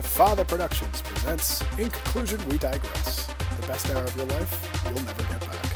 [0.00, 3.26] Jafada Productions presents In Conclusion, We Digress.
[3.60, 5.66] The best hour of your life, you'll never get back.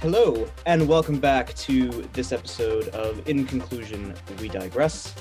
[0.00, 5.12] Hello, and welcome back to this episode of In Conclusion, We Digress.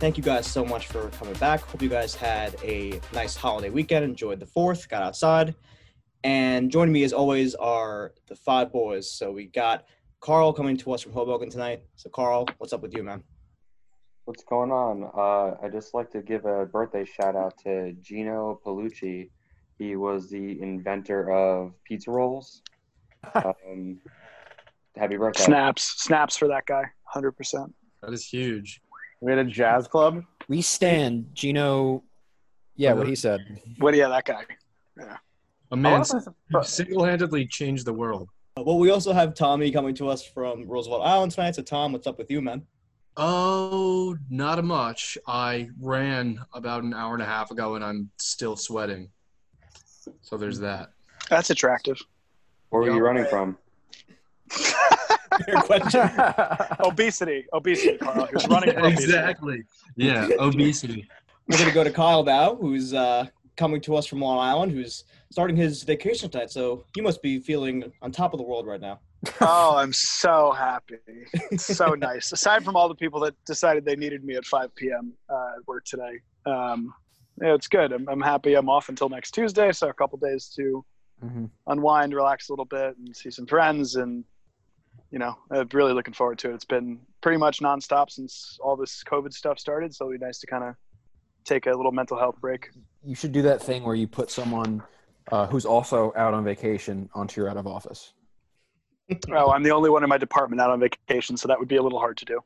[0.00, 1.60] Thank you guys so much for coming back.
[1.60, 5.54] Hope you guys had a nice holiday weekend, enjoyed the 4th, got outside.
[6.24, 9.08] And joining me as always are the five boys.
[9.08, 9.84] So we got
[10.18, 11.84] Carl coming to us from Hoboken tonight.
[11.94, 13.22] So, Carl, what's up with you, man?
[14.26, 15.08] What's going on?
[15.16, 19.30] Uh, I just like to give a birthday shout out to Jeno Paulucci.
[19.78, 22.62] He was the inventor of pizza rolls.
[23.34, 23.98] Um,
[24.96, 25.42] happy birthday!
[25.42, 27.74] Snaps, snaps for that guy, hundred percent.
[28.02, 28.80] That is huge.
[29.20, 30.22] We had a jazz club.
[30.48, 32.04] We stand Gino.
[32.76, 33.40] Yeah, what he said.
[33.78, 33.92] What?
[33.92, 34.04] Do you?
[34.04, 34.44] Yeah, that guy.
[35.72, 36.04] A man
[36.62, 38.28] single-handedly changed the world.
[38.56, 41.56] Well, we also have Tommy coming to us from Roosevelt Island tonight.
[41.56, 42.62] So, Tom, what's up with you, man?
[43.16, 45.16] Oh, not a much.
[45.26, 49.08] I ran about an hour and a half ago, and I'm still sweating.
[50.20, 50.90] So there's that.
[51.30, 51.98] That's attractive.
[52.70, 53.00] Where were you Yeah.
[53.00, 53.56] running from?
[54.50, 56.08] Fair question.
[56.80, 58.26] obesity, obesity, Carl.
[58.26, 59.04] He was running from obesity.
[59.04, 59.62] exactly.
[59.96, 61.08] Yeah, obesity.
[61.48, 64.72] We're going to go to Kyle now, who's uh, coming to us from Long Island,
[64.72, 66.50] who's starting his vacation tonight.
[66.50, 69.00] So, you must be feeling on top of the world right now.
[69.40, 70.96] Oh, I'm so happy.
[71.50, 72.32] It's so nice.
[72.32, 75.12] Aside from all the people that decided they needed me at 5 p.m.
[75.28, 76.92] Uh, at work today, um,
[77.42, 77.92] yeah, it's good.
[77.92, 78.54] I'm, I'm happy.
[78.54, 80.84] I'm off until next Tuesday, so a couple days to
[81.24, 81.48] Mhm.
[81.66, 83.96] unwind, relax a little bit, and see some friends.
[83.96, 84.22] And
[85.10, 86.54] you know, I'm really looking forward to it.
[86.54, 90.38] It's been pretty much nonstop since all this COVID stuff started, so it'll be nice
[90.40, 90.74] to kind of
[91.44, 92.68] take a little mental health break.
[93.02, 94.82] You should do that thing where you put someone
[95.32, 98.12] uh, who's also out on vacation onto your out of office.
[99.32, 101.76] Oh, I'm the only one in my department out on vacation, so that would be
[101.76, 102.40] a little hard to do.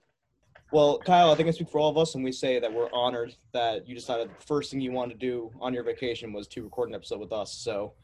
[0.73, 2.93] Well, Kyle, I think I speak for all of us when we say that we're
[2.93, 6.47] honored that you decided the first thing you wanted to do on your vacation was
[6.49, 7.53] to record an episode with us.
[7.53, 7.95] So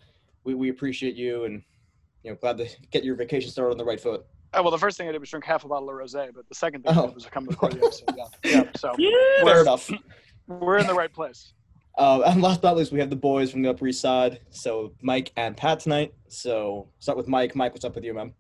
[0.45, 1.63] we, we appreciate you and
[2.25, 4.25] you know glad to get your vacation started on the right foot.
[4.55, 6.49] Oh, well, the first thing I did was drink half a bottle of rosé, but
[6.49, 7.07] the second thing I Oh.
[7.07, 8.15] did was to come to record the episode.
[8.17, 8.63] Yeah, yeah.
[8.77, 9.91] So Fair we're, enough.
[10.49, 11.53] we're in the right place.
[11.99, 14.41] Uh, and last but not least, we have the boys from the Upper East Side.
[14.51, 16.15] So Mike and Pat tonight.
[16.29, 17.55] So start with Mike.
[17.55, 18.33] Mike, what's up with you, man?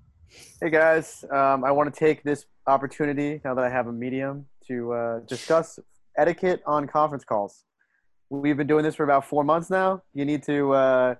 [0.60, 4.46] Hey guys, um, I want to take this opportunity now that I have a medium
[4.68, 5.78] to uh, discuss
[6.16, 7.64] etiquette on conference calls.
[8.30, 10.02] We've been doing this for about four months now.
[10.14, 11.14] You need to uh,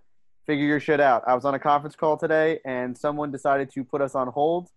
[0.46, 1.22] figure your shit out.
[1.26, 4.68] I was on a conference call today, and someone decided to put us on hold,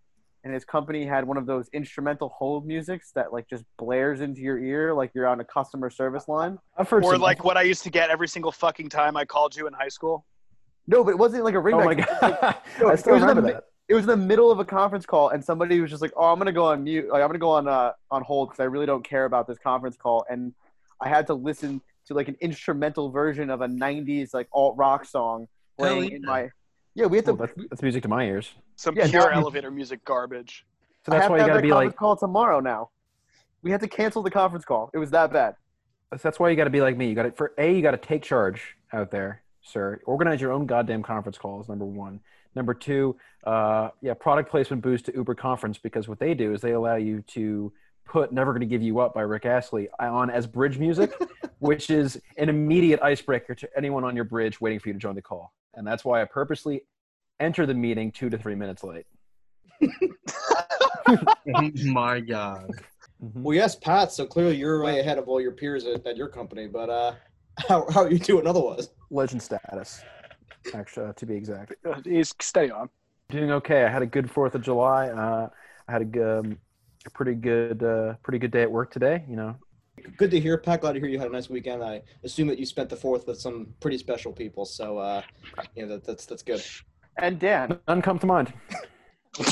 [0.43, 4.41] and his company had one of those instrumental hold musics that like just blares into
[4.41, 6.59] your ear like you're on a customer service line.
[6.77, 9.25] I've heard Or some- like what I used to get every single fucking time I
[9.25, 10.25] called you in high school.
[10.87, 12.05] No, but it wasn't like a ringback.
[12.21, 12.21] Oh ringback.
[12.21, 12.91] my It was god!
[12.91, 13.63] I still was the remember mi- that.
[13.89, 16.31] It was in the middle of a conference call and somebody was just like oh
[16.31, 18.63] i'm gonna go on mute like i'm gonna go on uh, on hold because i
[18.63, 20.53] really don't care about this conference call and
[21.01, 25.05] i had to listen to like an instrumental version of a 90s like alt rock
[25.05, 25.47] song
[25.79, 26.27] Hell playing in yeah.
[26.27, 26.49] my
[26.95, 28.51] yeah we had to Oh, that's, that's music to my ears.
[28.75, 29.37] Some Yeah, pure no.
[29.41, 30.65] elevator music garbage.
[31.05, 31.95] So I that's have why to you have got to be like.
[31.95, 32.89] call tomorrow now
[33.61, 35.55] we had to cancel the conference call it was that bad
[36.21, 37.07] That's why you got to be like me.
[37.09, 37.73] You got to for a.
[37.73, 39.99] You got to take charge out there, sir.
[40.05, 41.69] Organize your own goddamn conference calls.
[41.69, 42.19] Number one.
[42.55, 43.15] Number two.
[43.45, 46.95] Uh, yeah, product placement boost to Uber Conference because what they do is they allow
[46.95, 47.71] you to
[48.05, 51.13] put "Never Gonna Give You Up" by Rick Astley on as bridge music,
[51.59, 55.15] which is an immediate icebreaker to anyone on your bridge waiting for you to join
[55.15, 55.53] the call.
[55.75, 56.81] And that's why I purposely
[57.39, 59.05] enter the meeting two to three minutes late.
[61.07, 61.19] oh
[61.85, 62.71] my God.
[63.19, 64.11] Well, yes, Pat.
[64.11, 66.67] So clearly you're way ahead of all your peers at, at your company.
[66.67, 67.13] But uh,
[67.67, 68.89] how, how are you doing otherwise?
[69.09, 70.01] Legend status,
[70.75, 71.73] actually, uh, to be exact.
[71.85, 72.89] Is He's steady on.
[73.29, 73.83] Doing okay.
[73.83, 75.09] I had a good Fourth of July.
[75.09, 75.49] Uh,
[75.87, 76.57] I had a, g- um,
[77.05, 79.23] a pretty good, uh, pretty good day at work today.
[79.29, 79.55] You know,
[80.17, 80.81] Good to hear, Pat.
[80.81, 81.83] Glad to hear you had a nice weekend.
[81.83, 84.65] I assume that you spent the fourth with some pretty special people.
[84.65, 85.21] So, uh,
[85.75, 86.63] you know, that, that's that's good.
[87.17, 88.53] and dan none come to mind.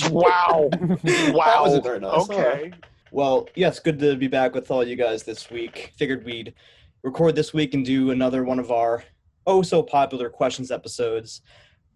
[0.09, 0.69] Wow.
[1.03, 1.61] That wow.
[1.63, 2.29] wasn't nice.
[2.29, 2.71] Okay.
[3.11, 5.93] Well, yes, good to be back with all you guys this week.
[5.97, 6.53] Figured we'd
[7.03, 9.03] record this week and do another one of our
[9.47, 11.41] oh so popular questions episodes.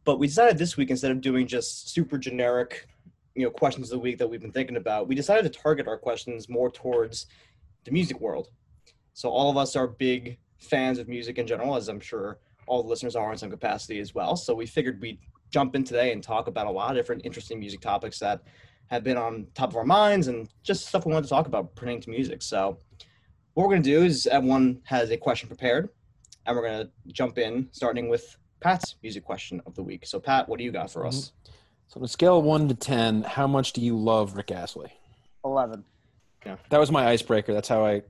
[0.03, 2.87] But we decided this week instead of doing just super generic,
[3.35, 5.87] you know, questions of the week that we've been thinking about, we decided to target
[5.87, 7.27] our questions more towards
[7.83, 8.49] the music world.
[9.13, 12.81] So all of us are big fans of music in general, as I'm sure all
[12.81, 14.35] the listeners are in some capacity as well.
[14.35, 15.19] So we figured we'd
[15.51, 18.41] jump in today and talk about a lot of different interesting music topics that
[18.87, 21.75] have been on top of our minds and just stuff we wanted to talk about
[21.75, 22.41] pertaining to music.
[22.41, 22.79] So
[23.53, 25.89] what we're going to do is everyone has a question prepared
[26.45, 30.05] and we're going to jump in starting with Pat's music question of the week.
[30.05, 31.31] So Pat, what do you got for us?
[31.45, 31.51] Mm-hmm.
[31.87, 34.93] So on a scale of one to ten, how much do you love Rick Astley?
[35.43, 35.83] 11
[36.45, 36.55] Yeah.
[36.69, 37.53] That was my icebreaker.
[37.53, 38.03] That's how I,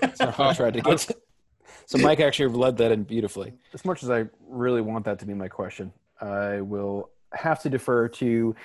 [0.00, 0.98] that's how I tried to get.
[0.98, 1.16] To,
[1.86, 3.52] so Mike actually led that in beautifully.
[3.74, 7.70] As much as I really want that to be my question, I will have to
[7.70, 8.56] defer to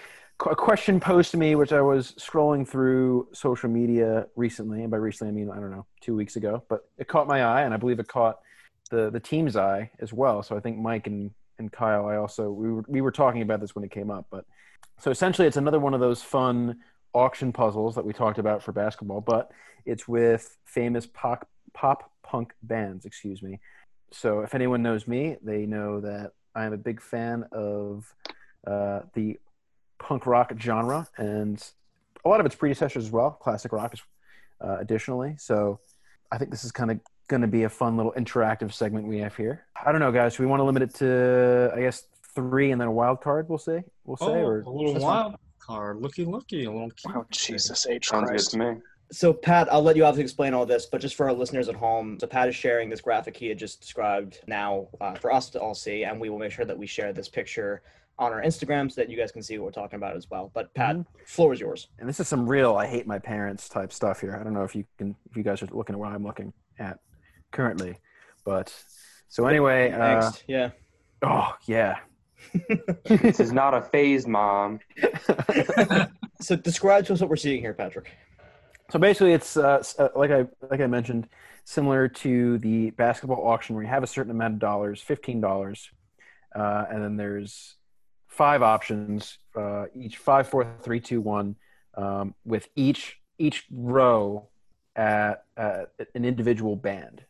[0.45, 4.98] a question posed to me, which I was scrolling through social media recently, and by
[4.98, 6.63] recently I mean I don't know, two weeks ago.
[6.69, 8.39] But it caught my eye, and I believe it caught
[8.88, 10.44] the the team's eye as well.
[10.44, 13.60] So I think Mike and and Kyle, I also we were we were talking about
[13.60, 14.28] this when it came up.
[14.31, 14.45] But
[15.00, 16.78] so essentially, it's another one of those fun
[17.13, 19.51] auction puzzles that we talked about for basketball, but
[19.86, 23.06] it's with famous pop pop punk bands.
[23.06, 23.60] Excuse me.
[24.12, 28.13] So if anyone knows me, they know that I am a big fan of
[28.66, 29.39] uh, the
[30.00, 31.63] punk rock genre and
[32.24, 33.95] a lot of its predecessors as well, classic rock,
[34.63, 35.36] uh, additionally.
[35.38, 35.80] So
[36.31, 39.18] I think this is kind of going to be a fun little interactive segment we
[39.19, 39.65] have here.
[39.85, 40.39] I don't know, guys.
[40.39, 42.07] We want to limit it to, I guess,
[42.38, 43.50] three and then a wild card?
[43.50, 43.83] We'll say.
[44.06, 44.25] We'll say.
[44.25, 46.01] Oh, or a little that's wild card.
[46.01, 46.65] Looky, looky.
[46.65, 46.91] A little.
[47.09, 48.51] Oh Jesus H Sounds good Christ!
[48.51, 48.75] to me.
[49.12, 51.75] So Pat, I'll let you obviously explain all this, but just for our listeners at
[51.75, 55.50] home, so Pat is sharing this graphic he had just described now uh, for us
[55.51, 57.81] to all see, and we will make sure that we share this picture
[58.19, 60.51] on our Instagram so that you guys can see what we're talking about as well.
[60.53, 61.88] But Pat, floor is yours.
[62.00, 64.38] And this is some real I hate my parents type stuff here.
[64.39, 66.51] I don't know if you can if you guys are looking at what I'm looking
[66.77, 67.00] at
[67.57, 67.98] currently.
[68.45, 68.74] But
[69.27, 70.69] so anyway, uh, Next, yeah.
[71.24, 71.98] oh yeah.
[73.06, 74.80] This is not a phase, mom.
[76.39, 78.12] So describe to us what we're seeing here, Patrick.
[78.92, 81.27] So basically, it's uh, uh, like I like I mentioned,
[81.65, 85.89] similar to the basketball auction where you have a certain amount of dollars, fifteen dollars,
[86.56, 87.75] uh, and then there's
[88.27, 91.56] five options, uh, each five, four, three, two, one,
[91.95, 94.48] um, with each each row
[94.95, 97.24] at, at an individual band.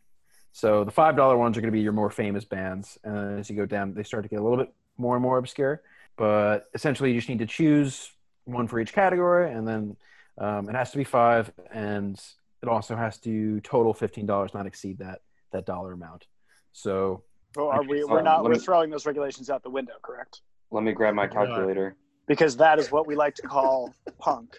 [0.58, 3.48] So the five dollar ones are going to be your more famous bands, and as
[3.48, 5.82] you go down, they start to get a little bit more and more obscure.
[6.16, 8.10] But essentially, you just need to choose
[8.42, 9.96] one for each category, and then
[10.36, 12.20] um, it has to be five, and
[12.60, 15.20] it also has to total fifteen dollars, not exceed that
[15.52, 16.26] that dollar amount.
[16.72, 17.22] So
[17.54, 18.02] Well, are we?
[18.02, 18.42] We're not.
[18.42, 20.40] We're me- throwing those regulations out the window, correct?
[20.72, 21.94] Let me grab my calculator.
[22.26, 24.56] Because that is what we like to call punk.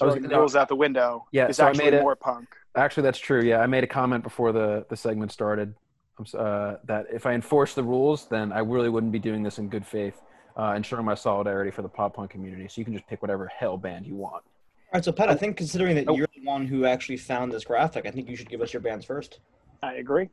[0.00, 2.02] I was- Throwing the rules out the window Yeah, is so I actually made it-
[2.02, 2.48] more punk.
[2.74, 3.42] actually, that's true.
[3.42, 5.74] Yeah, I made a comment before the the segment started
[6.36, 9.68] uh, that if I enforce the rules, then I really wouldn't be doing this in
[9.68, 10.20] good faith
[10.56, 12.68] uh, and showing my solidarity for the pop punk community.
[12.68, 14.34] So you can just pick whatever hell band you want.
[14.44, 16.14] All right, so Pat, I think considering that Oh.
[16.16, 18.80] you're the one who actually found this graphic, I think you should give us your
[18.80, 19.40] bands first.
[19.82, 20.30] I agree.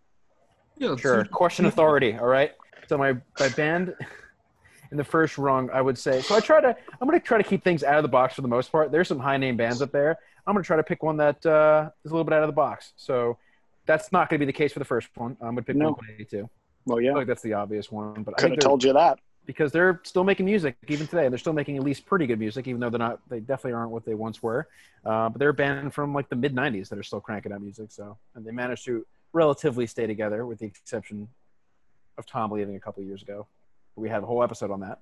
[0.77, 1.25] Yeah, Sure.
[1.25, 2.15] Question authority.
[2.15, 2.53] All right.
[2.87, 3.95] So my my band
[4.91, 6.21] in the first rung, I would say.
[6.21, 6.75] So I try to.
[6.99, 8.91] I'm going to try to keep things out of the box for the most part.
[8.91, 10.17] There's some high name bands up there.
[10.45, 12.47] I'm going to try to pick one that uh, is a little bit out of
[12.47, 12.93] the box.
[12.97, 13.37] So
[13.85, 15.37] that's not going to be the case for the first one.
[15.41, 15.91] I'm going to pick No.
[15.91, 16.49] 182.
[16.85, 17.11] Well, yeah.
[17.11, 19.19] feel like that's the obvious one, but I Could think have told you that.
[19.45, 21.25] because they're still making music even today.
[21.25, 23.19] And they're still making at least pretty good music, even though they're not.
[23.29, 24.67] They definitely aren't what they once were.
[25.05, 27.61] Uh, but they're a band from like the mid '90s that are still cranking out
[27.61, 27.91] music.
[27.91, 31.27] So, and they managed to relatively stay together, with the exception
[32.17, 33.47] of Tom leaving a couple of years ago.
[33.95, 34.99] We had a whole episode on that.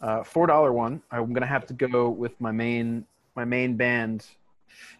[0.00, 1.02] Uh, Four dollar one.
[1.10, 3.04] I'm gonna have to go with my main
[3.36, 4.22] my main band.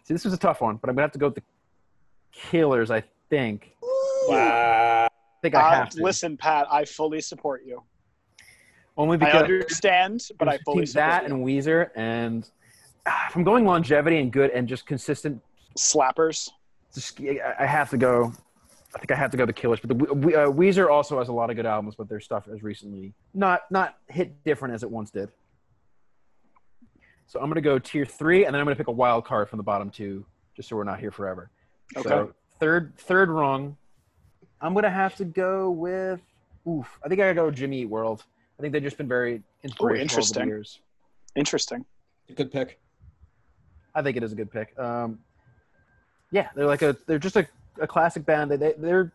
[0.03, 1.43] See, this was a tough one, but I'm gonna have to go with the
[2.31, 2.89] Killers.
[2.91, 3.75] I think.
[4.27, 5.07] Wow.
[5.07, 5.09] I
[5.41, 6.01] think I Uh, have to.
[6.03, 7.83] listen, Pat, I fully support you.
[8.97, 11.35] Only because I understand, but I fully support that you.
[11.35, 12.49] and Weezer, and
[13.05, 15.41] ah, if I'm going longevity and good and just consistent,
[15.77, 16.49] slappers.
[16.93, 18.31] just I have to go.
[18.95, 21.27] I think I have to go to Killers, but the We- uh, Weezer also has
[21.29, 24.83] a lot of good albums, but their stuff has recently not not hit different as
[24.83, 25.31] it once did.
[27.25, 29.57] So I'm gonna go tier three, and then I'm gonna pick a wild card from
[29.57, 31.49] the bottom two, just so we're not here forever.
[31.97, 32.07] Okay.
[32.07, 33.75] So third third rung,
[34.61, 36.21] I'm gonna have to go with.
[36.67, 38.23] Oof, I think I gotta go Jimmy Eat World.
[38.57, 40.47] I think they've just been very inspirational over the interesting.
[40.47, 40.79] years.
[41.35, 41.85] Interesting.
[42.35, 42.79] Good pick.
[43.95, 44.77] I think it is a good pick.
[44.79, 45.19] Um,
[46.31, 47.47] yeah, they're like a they're just a,
[47.79, 48.51] a classic band.
[48.51, 49.11] They, they they're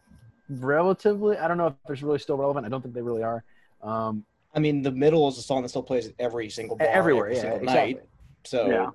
[0.49, 1.37] relatively.
[1.37, 2.67] I don't know if they're really still relevant.
[2.67, 3.45] I don't think they really are.
[3.83, 4.25] Um,
[4.55, 7.37] I mean, the middle is a song that still plays every single bar, everywhere, every
[7.37, 7.95] yeah, single exactly.
[7.95, 8.03] night.
[8.45, 8.91] So Yeah.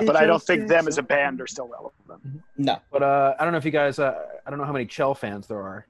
[0.00, 2.42] yeah, But I don't think them as a band are still relevant.
[2.56, 2.78] no.
[2.92, 3.98] But uh, I don't know if you guys.
[3.98, 4.14] Uh,
[4.46, 5.86] I don't know how many Chell fans there are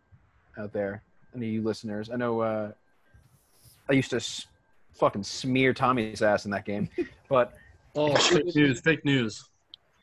[0.57, 1.03] out there.
[1.35, 2.09] Any of you listeners?
[2.11, 2.41] I know.
[2.41, 2.73] Uh,
[3.91, 4.47] I used to s-
[4.95, 6.89] fucking smear Tommy's ass in that game,
[7.29, 7.53] but
[7.97, 9.49] Oh, fake news, fake news.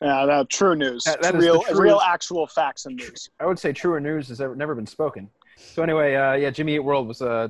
[0.02, 1.04] Yeah, no, true news.
[1.04, 3.30] That- that is real, the true- real, actual facts and news.
[3.40, 5.30] I would say truer news has ever, never been spoken.
[5.56, 7.48] So anyway, uh, yeah, Jimmy Eat World was uh,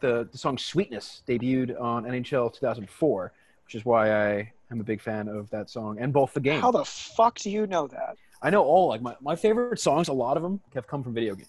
[0.00, 3.32] the the song "Sweetness" debuted on NHL 2004,
[3.64, 6.60] which is why I am a big fan of that song and both the game.
[6.60, 8.16] How the fuck do you know that?
[8.42, 10.08] I know all like my, my favorite songs.
[10.08, 11.48] A lot of them have come from video games.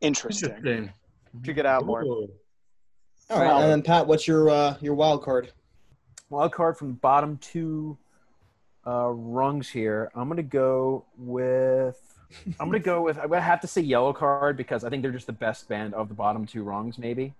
[0.00, 0.50] Interesting.
[0.50, 0.92] Interesting.
[1.44, 2.02] Check it out more.
[2.04, 2.28] Ooh.
[3.28, 5.50] All right, and then Pat, what's your uh, your wild card?
[6.30, 7.96] Wild card from bottom to
[8.86, 10.10] uh, rungs here.
[10.14, 12.00] I'm gonna go with.
[12.60, 13.18] I'm gonna go with.
[13.18, 15.94] I'm gonna have to say Yellow Card because I think they're just the best band
[15.94, 16.98] of the bottom two rungs.
[16.98, 17.34] Maybe.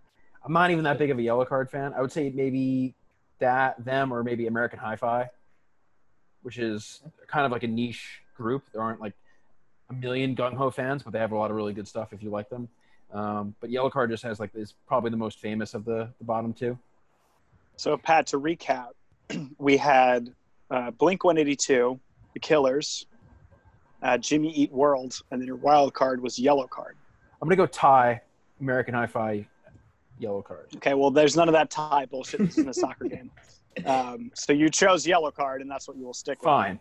[0.44, 1.92] I'm not even that big of a Yellow Card fan.
[1.94, 2.94] I would say maybe
[3.40, 5.28] that them or maybe American Hi-Fi,
[6.42, 8.62] which is kind of like a niche group.
[8.72, 9.14] There aren't like
[9.90, 12.22] a million gung ho fans, but they have a lot of really good stuff if
[12.22, 12.68] you like them.
[13.12, 16.24] Um, but Yellow Card just has like is probably the most famous of the, the
[16.24, 16.78] bottom two.
[17.76, 18.90] So, Pat, to recap,
[19.58, 20.32] we had
[20.70, 21.98] uh, Blink 182,
[22.34, 23.06] The Killers,
[24.02, 26.96] uh, Jimmy Eat World, and then your wild card was Yellow Card.
[27.40, 28.20] I'm gonna go tie
[28.60, 29.46] American Hi-Fi,
[30.18, 30.66] Yellow Card.
[30.76, 32.40] Okay, well, there's none of that tie bullshit.
[32.40, 33.30] This isn't a soccer game.
[33.84, 36.44] Um, so you chose Yellow Card, and that's what you will stick with.
[36.46, 36.80] Fine.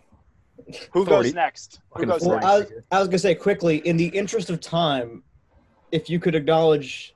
[0.94, 1.30] Who Authority.
[1.30, 1.82] goes next?
[1.96, 2.46] Who goes Well, next?
[2.46, 5.22] I was, I was gonna say quickly, in the interest of time,
[5.92, 7.14] if you could acknowledge,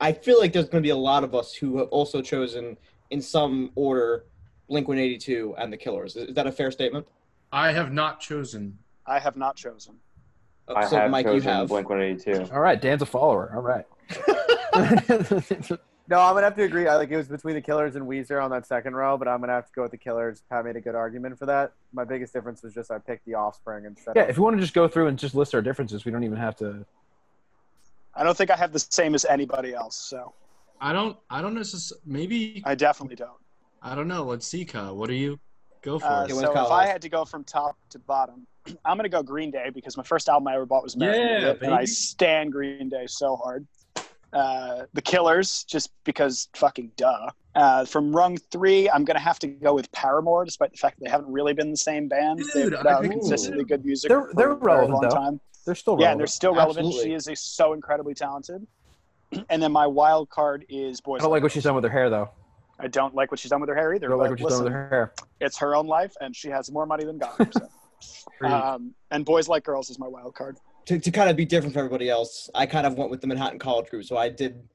[0.00, 2.76] I feel like there's gonna be a lot of us who have also chosen
[3.10, 4.26] in some order
[4.68, 6.16] Blink 182 and the Killers.
[6.16, 7.06] Is, is that a fair statement?
[7.52, 8.78] I have not chosen.
[9.06, 9.96] I have not chosen.
[10.68, 11.68] Uh, I so, have Mike, chosen you have.
[11.68, 12.52] Blink 182.
[12.52, 13.52] All right, Dan's a follower.
[13.54, 13.86] All right.
[16.08, 16.86] No, I'm gonna have to agree.
[16.86, 19.40] I like it was between the Killers and Weezer on that second row, but I'm
[19.40, 20.42] gonna have to go with the Killers.
[20.48, 21.72] Pat made a good argument for that.
[21.92, 24.14] My biggest difference was just I picked the Offspring instead.
[24.14, 26.12] yeah, of, if you want to just go through and just list our differences, we
[26.12, 26.86] don't even have to.
[28.14, 30.32] I don't think I have the same as anybody else, so
[30.80, 31.16] I don't.
[31.28, 32.02] I don't necessarily.
[32.06, 33.40] Maybe I definitely don't.
[33.86, 34.24] I don't know.
[34.24, 34.96] Let's see, Kyle.
[34.96, 35.38] What do you
[35.82, 36.06] go for?
[36.06, 36.30] Uh, it?
[36.30, 38.46] So if I had to go from top to bottom,
[38.84, 41.36] I'm gonna go Green Day because my first album I ever bought was American Yeah,
[41.36, 41.86] Idiot, and I baby.
[41.86, 43.66] stand Green Day so hard.
[44.32, 47.30] Uh, the Killers, just because fucking duh.
[47.54, 51.04] Uh, from rung three, I'm gonna have to go with Paramore, despite the fact that
[51.04, 52.40] they haven't really been the same band.
[52.52, 54.08] Dude, They've put out think- consistently good music.
[54.08, 55.08] They're- for they're a very relevant, long though.
[55.14, 55.40] time.
[55.64, 56.86] They're still Yeah, and they're still relevant.
[56.86, 57.10] Absolutely.
[57.10, 58.66] She is a, so incredibly talented.
[59.50, 61.20] And then my wild card is Boys.
[61.20, 62.30] I don't like what she's done with her hair, though.
[62.78, 64.06] I don't like what she's done with her hair either.
[64.06, 65.12] I don't like what she's listen, done with her hair.
[65.40, 67.52] it's her own life, and she has more money than God.
[67.52, 68.46] So.
[68.46, 70.58] um, and Boys Like Girls is my wild card.
[70.86, 73.26] to, to kind of be different from everybody else, I kind of went with the
[73.26, 74.04] Manhattan College group.
[74.04, 74.68] So I did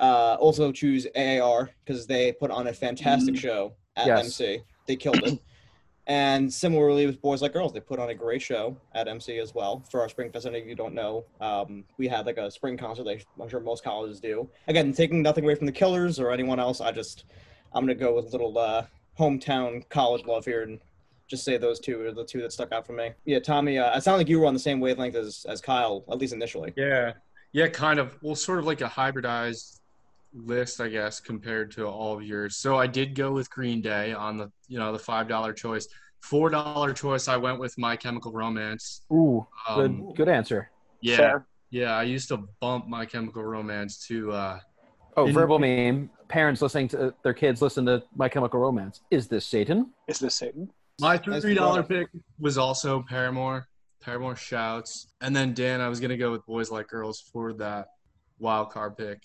[0.00, 4.24] uh, also choose AJR because they put on a fantastic show at Yes.
[4.26, 4.62] MC.
[4.86, 5.40] They killed it.
[6.06, 9.52] and similarly with Boys Like Girls, they put on a great show at MC as
[9.54, 10.46] well for our Spring Fest.
[10.46, 11.24] I know you don't know.
[11.40, 14.48] Um, we had like a spring concert that I'm sure most colleges do.
[14.68, 17.24] Again, taking nothing away from the Killers or anyone else, I just
[17.72, 18.86] I'm gonna go with a little uh,
[19.18, 20.78] hometown college love here and
[21.26, 23.10] just say those two are the two that stuck out for me.
[23.26, 26.04] Yeah, Tommy, uh, it sounded like you were on the same wavelength as, as Kyle,
[26.10, 26.72] at least initially.
[26.76, 27.12] Yeah.
[27.52, 28.16] Yeah, kind of.
[28.22, 29.80] Well, sort of like a hybridized
[30.34, 32.56] list, I guess, compared to all of yours.
[32.56, 35.88] So I did go with Green Day on the, you know, the five dollar choice.
[36.20, 39.02] Four dollar choice, I went with My Chemical Romance.
[39.12, 40.70] Ooh, good, Um, good answer.
[41.00, 41.46] yeah, Fair.
[41.70, 41.92] yeah.
[41.96, 44.32] I used to bump My Chemical Romance to.
[44.32, 44.60] Uh,
[45.16, 46.10] Oh, In- verbal meme.
[46.28, 49.00] Parents listening to their kids listen to My Chemical Romance.
[49.10, 49.90] Is this Satan?
[50.06, 50.70] Is this Satan?
[51.00, 52.08] my Nice three dollar pick
[52.38, 53.68] was also Paramore.
[54.00, 57.88] Paramore shouts, and then Dan, I was gonna go with Boys Like Girls for that
[58.38, 59.22] wild card pick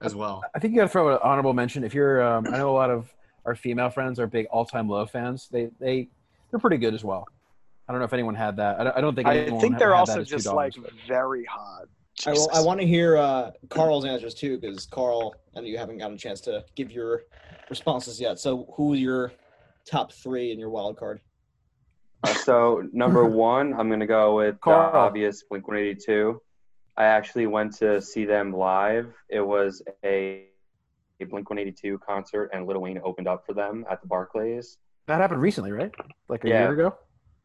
[0.00, 0.42] as well.
[0.54, 1.84] I think you got to throw an honorable mention.
[1.84, 3.12] If you're, um, I know a lot of
[3.44, 5.48] our female friends are big All Time Low fans.
[5.50, 6.08] They they
[6.50, 7.26] they're pretty good as well.
[7.88, 8.80] I don't know if anyone had that.
[8.80, 10.74] I don't, I don't think I think they're had also just $2, like
[11.06, 11.86] very hot.
[12.26, 15.78] I, will, I want to hear uh, Carl's answers too, because Carl, I know you
[15.78, 17.22] haven't gotten a chance to give your
[17.68, 18.38] responses yet.
[18.38, 19.32] So, who's your
[19.90, 21.20] top three in your wild card?
[22.44, 26.40] So number one, I'm gonna go with the obvious Blink 182.
[26.96, 29.12] I actually went to see them live.
[29.28, 30.46] It was a,
[31.20, 34.78] a Blink 182 concert, and Lil Wayne opened up for them at the Barclays.
[35.08, 35.90] that happened recently, right?
[36.28, 36.60] Like a Yeah.
[36.62, 36.94] year ago.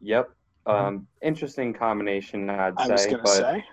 [0.01, 0.29] Yep.
[0.67, 3.65] Um, interesting combination, I'd I was say, gonna but say.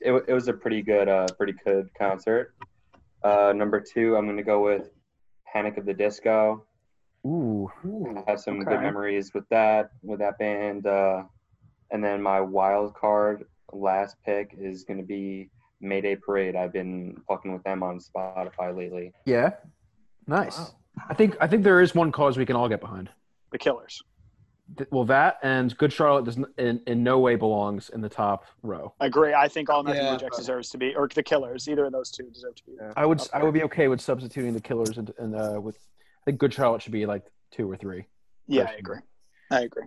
[0.00, 2.54] It, it was a pretty good, uh, pretty good concert.
[3.22, 4.90] Uh, number two, I'm gonna go with
[5.52, 6.64] Panic of the Disco.
[7.26, 10.86] Ooh, I have some good memories with that with that band.
[10.86, 11.24] Uh,
[11.90, 15.50] and then my wild card last pick is going to be
[15.80, 16.54] Mayday Parade.
[16.56, 19.12] I've been fucking with them on Spotify lately.
[19.26, 19.50] yeah,
[20.26, 20.72] nice.
[21.08, 23.10] I think I think there is one cause we can all get behind.
[23.52, 24.02] The Killers.
[24.76, 28.08] Th- Well, that and Good Charlotte does n- in, in no way belongs in the
[28.08, 28.92] top row.
[29.00, 29.32] I agree.
[29.34, 30.12] I think All American Yeah.
[30.12, 31.68] Rejects deserves to be, or the Killers.
[31.68, 32.72] Either of those two deserve to be.
[32.80, 32.92] Yeah.
[32.96, 35.76] I would I would be okay with substituting the Killers and, and uh, with
[36.22, 38.04] I think Good Charlotte should be like two or three.
[38.46, 38.98] Yeah, I agree.
[39.50, 39.84] I agree.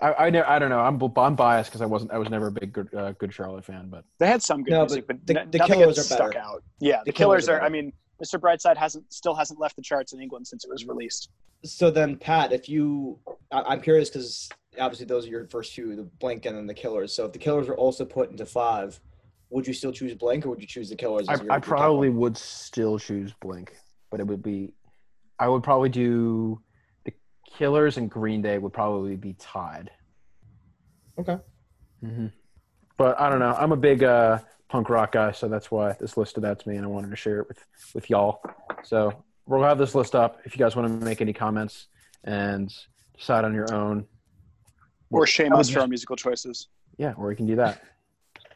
[0.00, 2.30] I I, ne- I don't know I'm b- I'm biased because I wasn't I was
[2.30, 5.06] never a big Good uh, Good Charlotte fan, but They had some good No, music,
[5.06, 6.38] but but, the- n- the Killers are stuck better.
[6.44, 6.62] out.
[6.80, 7.66] Yeah, the, The Killers, Killers are are.
[7.66, 8.38] I mean, Mr.
[8.38, 11.30] Brightside hasn't still hasn't left the charts in England since it was released.
[11.64, 13.18] So then, Pat, if you,
[13.50, 14.48] I, I'm curious because
[14.78, 17.12] obviously those are your first two, the Blink and then the Killers.
[17.14, 18.98] So if the Killers are also put into five,
[19.50, 21.28] would you still choose Blink or would you choose the Killers?
[21.28, 21.78] I, as your- I your top one?
[21.78, 23.76] probably would still choose Blink,
[24.10, 24.72] but it would be
[25.38, 26.60] I would probably do
[27.04, 27.12] the
[27.58, 29.90] Killers and Green Day would probably be tied.
[31.18, 31.38] Okay.
[32.00, 32.26] hmm
[33.02, 33.52] But I don't know.
[33.58, 36.68] I'm a big uh, punk rock guy, so that's why this list stood out to
[36.68, 37.58] me, and I wanted to share it with
[37.94, 38.40] with y'all.
[38.84, 41.88] So we'll have this list up if you guys want to make any comments
[42.22, 42.72] and
[43.18, 44.06] decide on your own.
[45.10, 46.68] Or shame us for our musical choices.
[46.96, 47.82] Yeah, or we can do that.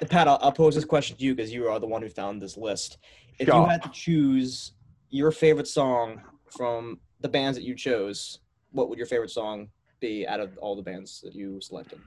[0.08, 2.40] Pat, I'll, I'll pose this question to you because you are the one who found
[2.40, 2.98] this list.
[3.40, 4.74] If you had to choose
[5.10, 6.22] your favorite song
[6.56, 8.38] from the bands that you chose,
[8.70, 11.98] what would your favorite song be out of all the bands that you selected?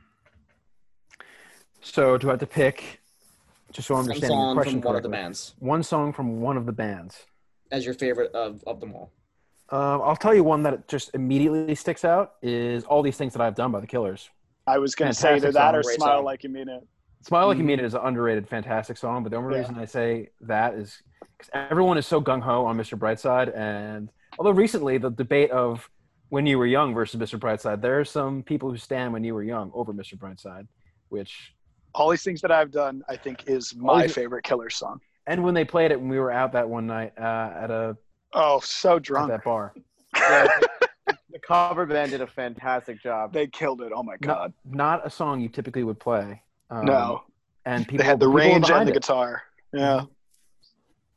[1.81, 3.01] So do I have to pick?
[3.71, 5.23] Just so I'm understanding your song question from one of the correctly.
[5.25, 7.25] bands One song from one of the bands.
[7.71, 9.11] as your favorite of, of them all.
[9.71, 13.41] Um, I'll tell you one that just immediately sticks out is all these things that
[13.41, 14.27] I've done by the Killers.
[14.65, 16.25] I was going to say either Fantastic that song, or great Smile song.
[16.25, 16.87] Like You Mean It.
[17.21, 17.63] Smile Like You.
[17.63, 19.21] Mean It is an underrated, fantastic song.
[19.21, 19.59] But the only Yeah.
[19.59, 20.99] reason I say that is
[21.37, 22.97] because everyone is so gung ho on Mr.
[22.97, 24.09] Brightside, and
[24.39, 25.87] although recently the debate of
[26.29, 27.39] when you were young versus Mr.
[27.39, 30.15] Brightside, there are some people who stand when you were young over Mr.
[30.17, 30.67] Brightside,
[31.09, 31.53] which
[31.95, 34.99] All these things that I've done, I think, is my favorite Killer song.
[35.27, 37.97] and when they played it when we were out that one night uh, at a
[38.33, 39.73] Oh, so drunk at that bar.
[40.15, 40.47] Yeah,
[41.31, 43.31] the cover band did a fantastic job.
[43.33, 43.91] They killed it.
[43.95, 44.53] Oh my god.
[44.65, 46.41] not a song you typically would play.
[46.71, 47.23] Um, no,
[47.65, 48.93] and people they had the range and the it.
[48.95, 49.43] guitar.
[49.73, 50.07] Yeah, it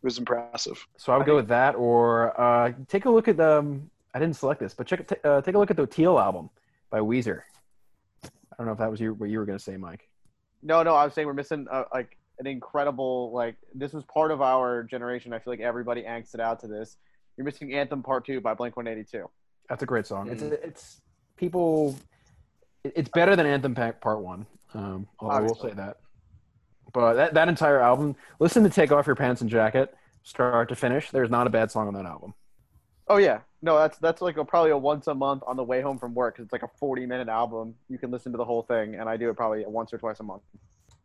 [0.02, 0.86] was impressive.
[0.98, 3.58] So I would go with that, or uh, take a look at the.
[3.58, 6.18] Um, I didn't select this, but check t- uh, take a look at the Teal
[6.18, 6.50] album
[6.90, 7.42] by Weezer.
[8.24, 10.06] I don't know if that was your, what you were going to say, Mike.
[10.62, 14.30] No, no, I was saying we're missing uh, like an incredible like this was part
[14.30, 15.32] of our generation.
[15.32, 16.96] I feel like everybody angsted out to this.
[17.36, 19.28] You're missing Anthem Part Two by Blink 182.
[19.68, 20.28] That's a great song.
[20.28, 20.52] It's Mm.
[20.64, 21.00] it's
[21.36, 21.96] people.
[22.84, 24.46] It's better than Anthem Pack Part One.
[24.74, 25.98] Um, although I will say that.
[26.92, 30.76] But that that entire album, listen to "Take Off Your Pants and Jacket," start to
[30.76, 31.10] finish.
[31.10, 32.34] There's not a bad song on that album.
[33.08, 35.80] Oh yeah, no, that's that's like a, probably a once a month on the way
[35.80, 37.74] home from work because It's like a 40 minute album.
[37.88, 40.20] You can listen to the whole thing, and I do it probably once or twice
[40.20, 40.42] a month.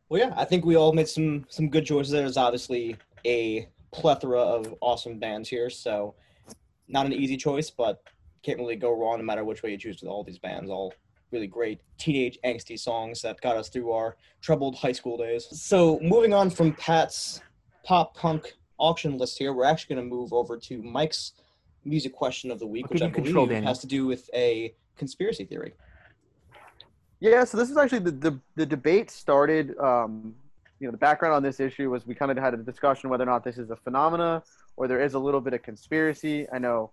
[0.10, 2.12] Well, yeah, I think we all made some some good choices.
[2.12, 6.16] There's obviously a plethora of awesome bands here, so
[6.88, 8.02] not an easy choice, but
[8.44, 10.70] can't really go wrong no matter which way you choose with all these bands.
[10.70, 10.94] All
[11.32, 15.48] really great teenage angsty songs that got us through our troubled high school days.
[15.52, 17.42] So moving on from Pat's
[17.84, 21.34] pop punk auction list here, we're actually going to move over to Mike's
[21.88, 23.69] music question of the week, What which I you control, believe Daniel?
[23.69, 25.73] has to do with a conspiracy theory.
[27.19, 29.78] Yeah, so this is actually the the, the debate started.
[29.80, 30.36] Um,
[30.80, 33.23] you know, the background on this issue was we kind of had a discussion whether
[33.23, 34.43] or not this is a phenomena
[34.76, 36.47] or there is a little bit of conspiracy.
[36.54, 36.91] I know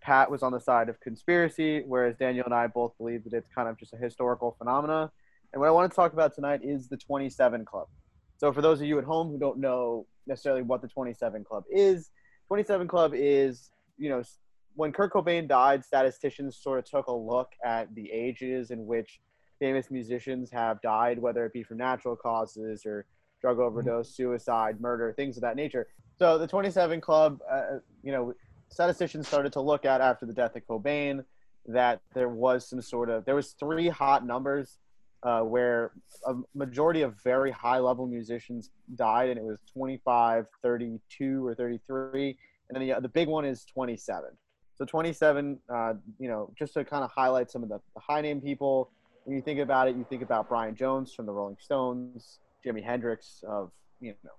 [0.00, 3.48] Pat was on the side of conspiracy, whereas Daniel and I both believe that it's
[3.54, 5.10] kind of just a historical phenomena.
[5.52, 7.88] And what I want to talk about tonight is the 27 Club.
[8.38, 11.64] So, for those of you at home who don't know necessarily what the 27 Club
[11.70, 12.08] is,
[12.48, 14.22] 27 Club is, you know,
[14.74, 19.20] when Kurt Cobain died, statisticians sort of took a look at the ages in which
[19.58, 23.06] famous musicians have died, whether it be from natural causes or
[23.40, 25.88] drug overdose, suicide, murder, things of that nature.
[26.18, 28.34] So the 27 Club, uh, you know,
[28.68, 31.24] statisticians started to look at after the death of Cobain
[31.66, 34.78] that there was some sort of there was three hot numbers
[35.22, 35.92] uh, where
[36.26, 42.36] a majority of very high level musicians died, and it was 25, 32, or 33,
[42.68, 44.30] and then the, the big one is 27.
[44.76, 48.20] So 27, uh, you know, just to kind of highlight some of the, the high
[48.20, 48.90] name people.
[49.24, 52.84] When you think about it, you think about Brian Jones from the Rolling Stones, Jimi
[52.84, 54.30] Hendrix of you know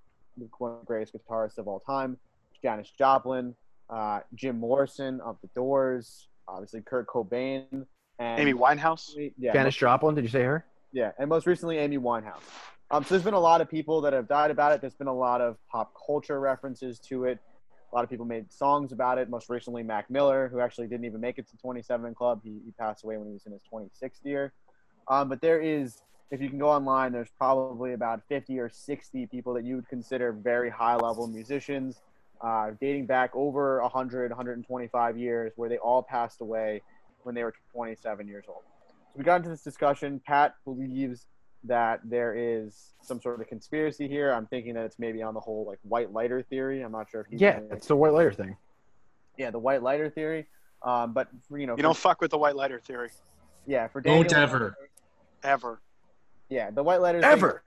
[0.60, 2.18] one of the greatest guitarists of all time,
[2.62, 3.56] Janis Joplin,
[3.90, 7.86] uh, Jim Morrison of the Doors, obviously Kurt Cobain,
[8.20, 9.10] and Amy Winehouse.
[9.38, 10.66] yeah, Janis most- Joplin, did you say her?
[10.94, 12.42] yeah, and most recently Amy Winehouse.
[12.90, 14.80] Um, so there's been a lot of people that have died about it.
[14.80, 17.40] There's been a lot of pop culture references to it.
[17.92, 19.30] A lot of people made songs about it.
[19.30, 22.42] Most recently, Mac Miller, who actually didn't even make it to 27 Club.
[22.44, 24.54] He, he passed away when he was in his 26th year.
[25.08, 29.28] Um, but there is, if you can go online, there's probably about 50 or 60
[29.28, 32.02] people that you would consider very high level musicians,
[32.42, 36.82] uh, dating back over 100, 125 years, where they all passed away
[37.24, 38.64] when they were 27 years old.
[38.90, 40.22] So we got into this discussion.
[40.26, 41.26] Pat believes
[41.64, 44.32] that there is some sort of conspiracy here.
[44.32, 46.82] I'm thinking that it's maybe on the whole like white lighter theory.
[46.82, 48.56] I'm not sure if he's Yeah, it's the white lighter thing.
[49.38, 50.48] yeah the white lighter theory.
[50.84, 53.10] Um, but for, you know, You for- don't fuck with the white lighter theory
[53.66, 54.78] yeah, for Daniel, Don't ever.
[55.44, 55.82] ever.
[56.50, 57.20] Yeah, the white lighter.
[57.22, 57.64] thing- Ever.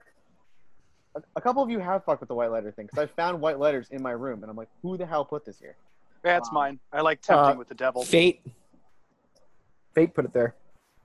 [1.15, 3.39] a, a couple of you have fucked with the white lighter thing because I found
[3.41, 5.75] white letters in my room, and I'm like, who the hell put this here?
[6.23, 6.79] That's Um, mine.
[6.93, 8.03] I like tempting uh, with the devil.
[8.03, 8.41] Fate.
[9.93, 10.55] Fate put it there.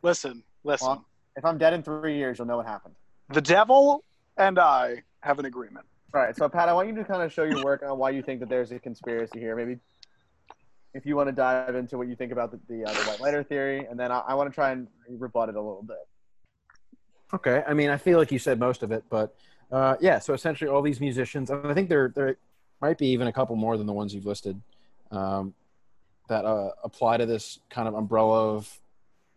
[0.02, 0.86] Listen, listen.
[0.88, 1.04] Well,
[1.36, 2.94] if I'm dead in three years, you'll know what happened.
[3.32, 4.02] the devil
[4.36, 5.86] and I have an agreement.
[6.14, 8.10] All right, so Pat, I want you to kind of show your work on why
[8.10, 9.56] you think that there's a conspiracy here.
[9.56, 9.78] Maybe,
[10.94, 13.20] if you want to dive into what you think about the the, uh, the white
[13.20, 15.98] lighter theory, and then I, I want to try and rebut it a little bit.
[17.34, 19.36] Okay, I mean, I feel like you said most of it, but
[19.70, 20.18] uh, yeah.
[20.20, 22.36] So essentially, all these musicians, and I think there there
[22.80, 24.60] might be even a couple more than the ones you've listed
[25.10, 25.54] um,
[26.28, 28.80] that uh, apply to this kind of umbrella of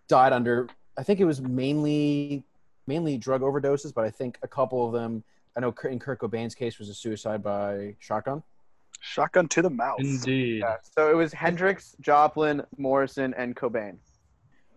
[0.08, 0.70] died under.
[0.98, 2.44] I think it was mainly
[2.88, 5.24] mainly drug overdoses, but I think a couple of them.
[5.56, 8.44] I know in Kurt Cobain's case was a suicide by shotgun.
[9.02, 10.00] Shotgun to the mouth.
[10.00, 10.60] Indeed.
[10.60, 10.78] Yeah.
[10.96, 13.98] So it was Hendrix, Joplin, Morrison, and Cobain.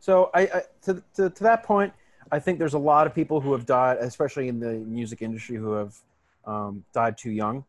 [0.00, 1.92] So I, I to, to to that point,
[2.30, 5.56] I think there's a lot of people who have died, especially in the music industry,
[5.56, 5.96] who have
[6.44, 7.64] um, died too young.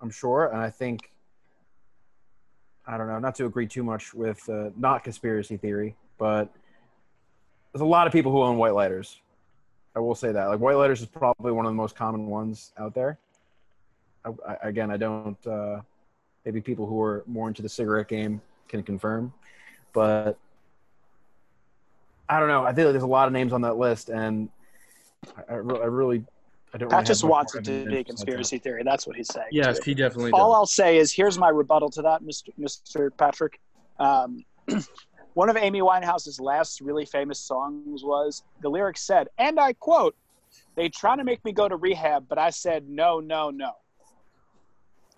[0.00, 1.10] I'm sure, and I think
[2.86, 6.50] I don't know, not to agree too much with uh, not conspiracy theory, but
[7.78, 9.20] there's a lot of people who own white lighters.
[9.94, 10.46] I will say that.
[10.46, 13.18] Like white lighters is probably one of the most common ones out there.
[14.24, 15.46] I, I, again, I don't.
[15.46, 15.80] Uh,
[16.44, 19.32] maybe people who are more into the cigarette game can confirm,
[19.92, 20.36] but
[22.28, 22.64] I don't know.
[22.64, 24.48] I feel like there's a lot of names on that list, and
[25.36, 26.24] I, I, re- I really,
[26.74, 26.88] I don't.
[26.88, 28.82] Pat really just have wants it to be a besides conspiracy theory.
[28.84, 29.48] That's what he's saying.
[29.52, 29.82] Yes, too.
[29.84, 30.56] he definitely All does.
[30.56, 32.48] I'll say is here's my rebuttal to that, Mr.
[32.58, 33.16] Mr.
[33.16, 33.60] Patrick.
[34.00, 34.44] Um,
[35.38, 40.16] one of Amy Winehouse's last really famous songs was the lyrics said, and I quote,
[40.74, 43.74] "They trying to make me go to rehab, but I said no, no, no."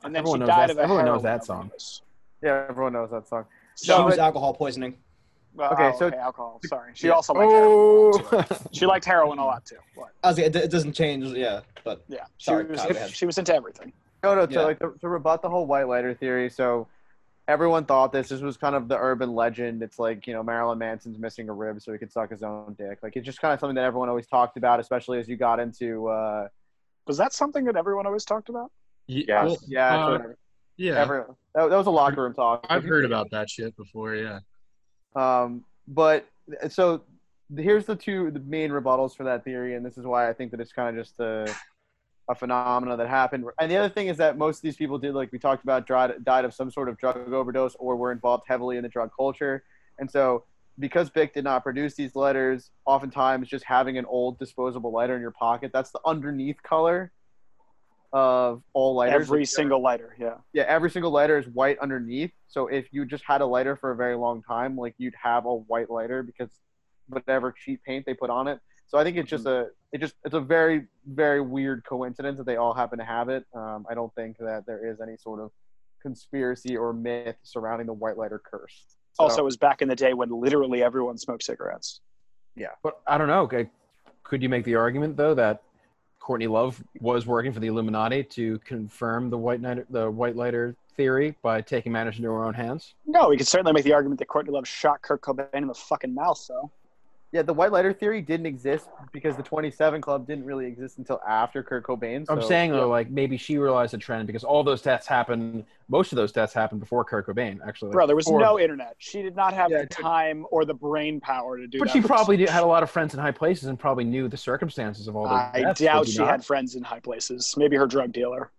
[0.04, 1.58] And then Everyone she died that- of a everyone knows that song.
[1.60, 2.02] overdose.
[2.42, 3.46] Yeah, everyone knows that song.
[3.78, 4.98] She So- was alcohol poisoning.
[5.54, 6.60] Well, Okay, oh, so- alcohol.
[6.66, 7.14] Sorry, she Yeah.
[7.14, 7.72] also liked heroin.
[7.72, 8.54] Oh, too.
[8.72, 9.78] She liked heroin a lot too.
[9.94, 10.10] What?
[10.22, 12.78] I was like, it, it doesn't change, yeah, but Yeah, she was.
[12.78, 13.90] Kyle, she was into everything.
[14.22, 14.44] No, no.
[14.44, 14.60] To Yeah.
[14.60, 16.50] like to, to rebut the whole white lighter theory.
[16.50, 16.86] So
[17.50, 18.28] everyone thought this.
[18.28, 19.82] This was kind of the urban legend.
[19.82, 22.74] It's like you know Marilyn Manson's missing a rib so he could suck his own
[22.78, 23.00] dick.
[23.02, 25.58] Like it's just kind of something that everyone always talked about, especially as you got
[25.58, 26.08] into.
[26.08, 26.48] Uh,
[27.06, 28.70] Was that something that everyone always talked about?
[29.06, 29.44] Yeah.
[29.44, 30.34] well, yeah, uh, so
[30.76, 31.00] yeah.
[31.00, 31.36] everyone.
[31.54, 32.64] That, that was a locker room talk.
[32.70, 34.14] I've heard about that shit before.
[34.14, 34.38] Yeah.
[35.16, 36.26] Um, but
[36.68, 37.02] so
[37.56, 40.52] here's the two the main rebuttals for that theory, and this is why I think
[40.52, 41.52] that it's kind of just a
[42.30, 43.44] a phenomena that happened.
[43.60, 45.86] And the other thing is that most of these people did, like we talked about,
[45.86, 49.10] died, died of some sort of drug overdose or were involved heavily in the drug
[49.14, 49.64] culture.
[49.98, 50.44] And so,
[50.78, 55.20] because Bic did not produce these letters, oftentimes just having an old disposable lighter in
[55.20, 57.10] your pocket, that's the underneath color
[58.12, 59.26] of all lighters.
[59.26, 60.16] Every single lighter.
[60.18, 60.34] Yeah.
[60.52, 62.30] yeah, every single lighter is white underneath.
[62.46, 65.46] So if you just had a lighter for a very long time, like you'd have
[65.46, 66.48] a white lighter because
[67.08, 68.60] whatever cheap paint they put on it.
[68.90, 72.44] So I think it's just a it just it's a very very weird coincidence that
[72.44, 73.46] they all happen to have it.
[73.54, 75.52] Um, I don't think that there is any sort of
[76.02, 78.96] conspiracy or myth surrounding the white lighter curse.
[79.12, 82.00] So, Also, it was back in the day when literally everyone smoked cigarettes.
[82.56, 83.42] Yeah, but I don't know.
[83.42, 83.70] Okay,
[84.24, 85.62] Could you make the argument though that
[86.18, 90.74] Courtney Love was working for the Illuminati to confirm the white night, the white lighter
[90.96, 92.94] theory by taking matters into her own hands?
[93.06, 95.74] No, we could certainly make the argument that Courtney Love shot Kurt Cobain in the
[95.74, 96.72] fucking mouth, though.
[97.32, 101.20] Yeah, the white lighter theory didn't exist because the 27 Club didn't really exist until
[101.28, 102.26] after Kurt Cobain.
[102.28, 105.64] I'm saying though, like maybe she realized the trend because all those deaths happened.
[105.88, 107.92] Most of those deaths happened before Kurt Cobain, actually.
[107.92, 108.96] Bro, there was Or- no internet.
[108.98, 111.92] She did not have Yeah, the time or the brain power to do But that.
[111.92, 114.36] she probably did, had a lot of friends in high places and probably knew the
[114.36, 115.80] circumstances of all those I deaths.
[115.80, 116.30] doubt she not?
[116.30, 117.54] had friends in high places.
[117.56, 118.50] Maybe her drug dealer.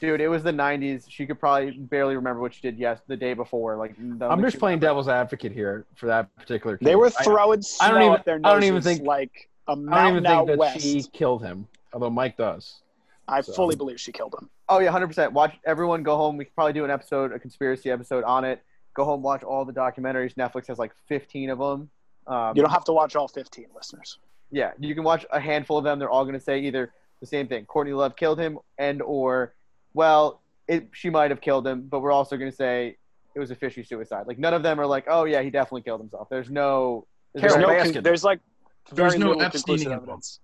[0.00, 1.04] Dude, it was the 90s.
[1.08, 3.76] She could probably barely remember what she did yes the day before.
[3.76, 6.76] Like the I'm just two- playing devil's advocate here for that particular.
[6.76, 6.84] Case.
[6.84, 6.96] They case.
[6.98, 9.72] were I- throwing snow I don't even- up their I don't even think- like a
[9.72, 10.80] I don't mountain even out think that west.
[10.80, 12.80] she killed him, although Mike does.
[13.26, 14.50] I so- fully believe she killed him.
[14.68, 15.32] Oh yeah, hundred percent.
[15.32, 16.36] Watch everyone go home.
[16.36, 18.62] We could probably do an episode, a conspiracy episode on it.
[18.94, 20.34] Go home, watch all the documentaries.
[20.34, 21.90] Netflix has like fifteen of them.
[22.26, 24.18] Um, You don't have to watch all 15 listeners.
[24.50, 25.98] Yeah, you can watch a handful of them.
[25.98, 29.52] They're all going to say either the same thing: Courtney Love killed him, and or,
[29.94, 32.96] well, it, she might have killed him, but we're also going to say
[33.34, 34.26] it was a fishy suicide.
[34.26, 36.28] Like none of them are like, oh yeah, he definitely killed himself.
[36.30, 37.06] There's no.
[37.34, 38.40] There's, Carol no, con- there's like
[38.92, 40.02] There's no little Epsteining conclusive involved.
[40.02, 40.40] evidence.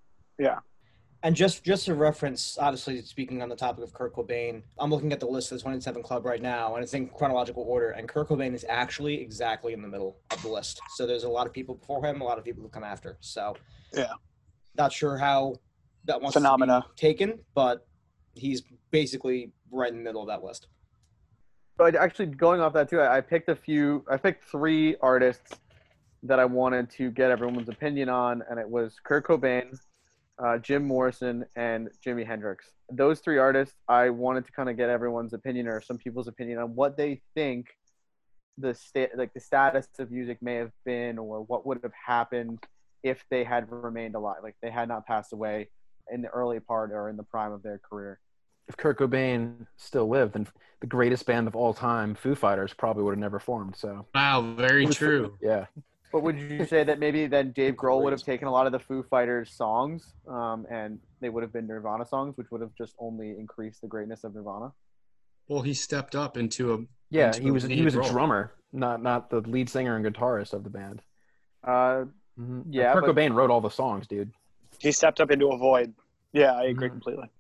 [1.22, 5.12] And just just a reference, obviously speaking on the topic of Kurt Cobain, I'm looking
[5.12, 7.90] at the list of the 27 Club right now, and it's in chronological order.
[7.90, 10.80] And Kurt Cobain is actually exactly in the middle of the list.
[10.96, 13.18] So there's a lot of people before him, a lot of people who come after.
[13.20, 13.54] So
[13.94, 14.12] Yeah.
[14.78, 15.56] not sure how
[16.06, 16.86] that wants Phenomena.
[16.86, 17.86] to be taken, but
[18.40, 20.66] he's basically right in the middle of that list.
[21.76, 24.04] But actually, going off that too, I, I picked a few.
[24.10, 25.58] I picked three artists
[26.22, 29.78] that I wanted to get everyone's opinion on, and it was Kurt Cobain,
[30.42, 32.66] uh, Jim Morrison, and Jimi Hendrix.
[32.92, 36.58] Those three artists, I wanted to kind of get everyone's opinion or some people's opinion
[36.58, 37.68] on what they think
[38.58, 42.58] the state, like the status of music may have been, or what would have happened
[43.02, 45.70] if they had remained alive, like they had not passed away
[46.12, 48.20] in the early part or in the prime of their career.
[48.70, 50.46] If Kurt Cobain still lived, then
[50.80, 53.74] the greatest band of all time, Foo Fighters, probably would have never formed.
[53.76, 55.36] So Wow, very was- true.
[55.42, 55.66] yeah,
[56.12, 58.72] But would you say that maybe then Dave Grohl would have taken a lot of
[58.72, 62.74] the Foo Fighters songs, um, and they would have been Nirvana songs, which would have
[62.76, 64.72] just only increased the greatness of Nirvana?
[65.48, 66.78] Well, he stepped up into a
[67.10, 69.96] yeah, Into he a was he lead was a drummer, not not the lead singer
[69.96, 71.02] and guitarist of the band.
[71.64, 72.04] Uh,
[72.38, 72.64] Mhm.
[72.70, 74.32] Yeah, Kurt but- Cobain wrote all the songs, dude.
[74.78, 75.92] He stepped up into a void.
[76.32, 76.92] Yeah, I agree Mhm.
[76.92, 77.30] completely.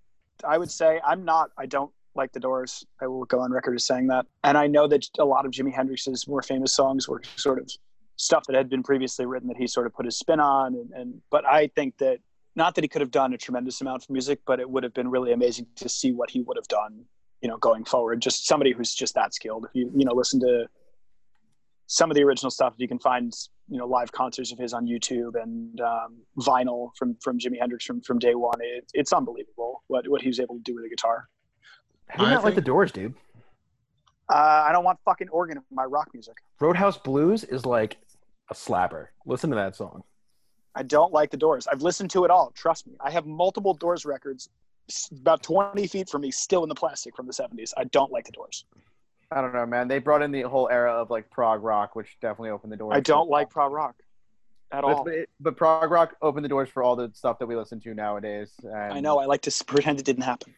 [0.44, 1.50] I would say I'm not.
[1.58, 2.84] I don't like the Doors.
[3.00, 4.26] I will go on record as saying that.
[4.44, 7.70] And I know that a lot of Jimi Hendrix's more famous songs were sort of
[8.16, 10.74] stuff that had been previously written that he sort of put his spin on.
[10.74, 12.18] And, and but I think that
[12.56, 14.92] not that he could have done a tremendous amount of music, but it would have
[14.92, 17.04] been really amazing to see what he would have done.
[17.40, 19.64] You know, going forward, just somebody who's just that skilled.
[19.64, 20.66] If you you know listen to
[21.86, 23.32] some of the original stuff, if you can find
[23.70, 27.84] you know live concerts of his on YouTube and um, vinyl from from Jimi Hendrix
[27.84, 28.58] from from day one.
[28.60, 31.28] It, it's unbelievable what what he was able to do with a guitar.
[32.08, 33.14] How do you not like the Doors, dude?
[34.28, 36.34] Uh, I don't want fucking organ in my rock music.
[36.60, 37.98] Roadhouse Blues is like
[38.50, 39.06] a slapper.
[39.26, 40.02] Listen to that song.
[40.74, 41.66] I don't like the Doors.
[41.66, 42.52] I've listened to it all.
[42.54, 42.94] Trust me.
[43.00, 44.48] I have multiple Doors records
[45.20, 47.72] about 20 feet from me still in the plastic from the 70s.
[47.76, 48.64] I don't like the Doors.
[49.30, 49.86] I don't know, man.
[49.88, 52.96] They brought in the whole era of like prog rock, which definitely opened the doors.
[52.96, 53.94] I don't like prog rock
[54.72, 55.04] at But, all.
[55.04, 57.80] but, it- but prog rock opened the doors for all the stuff that we listen
[57.80, 58.52] to nowadays.
[58.62, 59.18] And I know.
[59.18, 60.54] I like to pretend it didn't happen.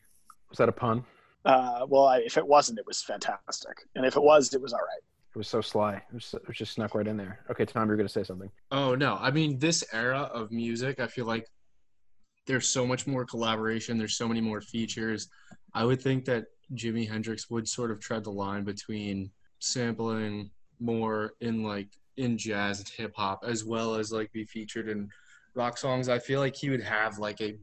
[0.48, 1.04] Was that a pun?
[1.44, 3.86] Uh, well, I, if it wasn't, it was fantastic.
[3.96, 5.02] And if it was, it was all right.
[5.34, 5.94] It was so sly.
[5.94, 7.40] It was, it was just snuck right in there.
[7.50, 8.50] Okay, Tom, you're gonna say something.
[8.70, 11.46] Oh no, I mean this era of music, I feel like
[12.46, 13.96] there's so much more collaboration.
[13.96, 15.28] There's so many more features.
[15.74, 21.32] I would think that Jimi Hendrix would sort of tread the line between sampling more
[21.40, 25.08] in like in jazz and hip hop, as well as like be featured in
[25.54, 26.08] rock songs.
[26.08, 27.56] I feel like he would have like a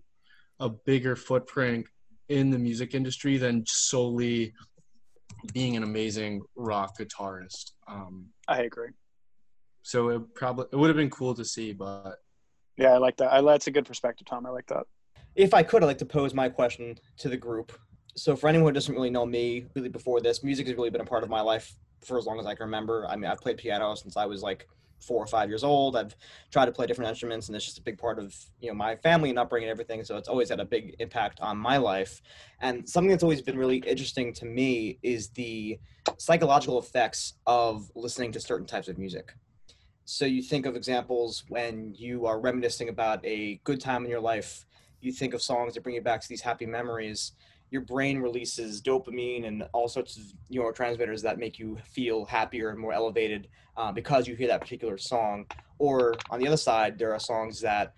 [0.60, 1.86] a bigger footprint
[2.28, 4.54] in the music industry than solely
[5.54, 7.72] being an amazing rock guitarist.
[7.88, 8.90] Um, I agree.
[9.84, 12.18] so it probably it would have been cool to see, but
[12.78, 13.32] Yeah, I like that.
[13.32, 14.46] I, that's a good perspective, Tom.
[14.46, 14.86] I like that.
[15.36, 17.72] If I could, I'd like to pose my question to the group.
[18.20, 21.00] So, for anyone who doesn't really know me, really before this, music has really been
[21.00, 23.08] a part of my life for as long as I can remember.
[23.08, 24.68] I mean, I've played piano since I was like
[25.00, 25.96] four or five years old.
[25.96, 26.14] I've
[26.52, 28.98] tried to play different instruments, and it's just a big part of you know my
[28.98, 30.04] family and upbringing and everything.
[30.04, 32.22] So it's always had a big impact on my life.
[32.60, 35.80] And something that's always been really interesting to me is the
[36.18, 39.34] psychological effects of listening to certain types of music.
[40.04, 44.20] So you think of examples when you are reminiscing about a good time in your
[44.20, 44.66] life.
[45.00, 47.32] You think of songs that bring you back to these happy memories.
[47.72, 52.80] Your brain releases dopamine and all sorts of neurotransmitters that make you feel happier and
[52.80, 55.46] more elevated uh, because you hear that particular song.
[55.78, 57.94] Or on the other side, there are songs that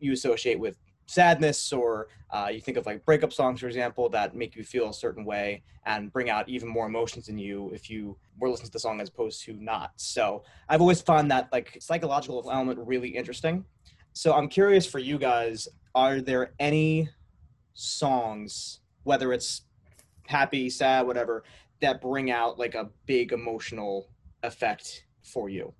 [0.00, 4.34] you associate with sadness, or uh, you think of like breakup songs, for example, that
[4.34, 7.90] make you feel a certain way and bring out even more emotions in you if
[7.90, 9.92] you were listening to the song as opposed to not.
[9.96, 13.64] So I've always found that like psychological element really interesting.
[14.14, 17.08] So I'm curious for you guys, are there any
[17.74, 19.62] songs, whether it's
[20.26, 21.44] happy, sad, whatever,
[21.80, 24.08] that bring out like a big emotional
[24.42, 25.72] effect for you?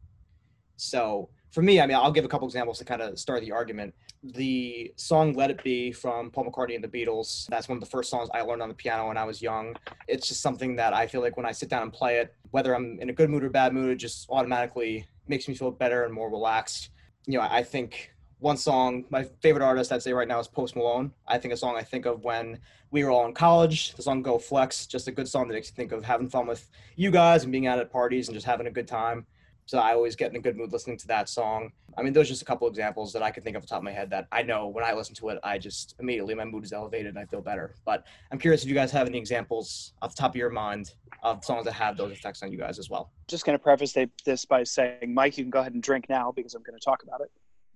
[0.76, 3.52] So for me, I mean, I'll give a couple examples to kind of start the
[3.52, 3.94] argument.
[4.24, 7.46] The song "Let It Be" from Paul McCartney and the Beatles.
[7.48, 9.74] That's one of the first songs I learned on the piano when I was young.
[10.08, 12.74] It's just something that I feel like when I sit down and play it, whether
[12.74, 16.04] I'm in a good mood or bad mood, it just automatically makes me feel better
[16.04, 16.90] and more relaxed.
[17.26, 18.11] You know, I think
[18.42, 21.12] one song, my favorite artist I'd say right now is Post Malone.
[21.28, 22.58] I think a song I think of when
[22.90, 23.94] we were all in college.
[23.94, 26.48] The song "Go Flex," just a good song that makes you think of having fun
[26.48, 29.26] with you guys and being out at parties and just having a good time.
[29.66, 31.70] So I always get in a good mood listening to that song.
[31.96, 33.78] I mean, those just a couple examples that I can think of off the top
[33.78, 36.44] of my head that I know when I listen to it, I just immediately my
[36.44, 37.76] mood is elevated and I feel better.
[37.84, 40.94] But I'm curious if you guys have any examples off the top of your mind
[41.22, 43.12] of songs that have those effects on you guys as well.
[43.28, 46.32] Just going to preface this by saying, Mike, you can go ahead and drink now
[46.32, 47.30] because I'm going to talk about it.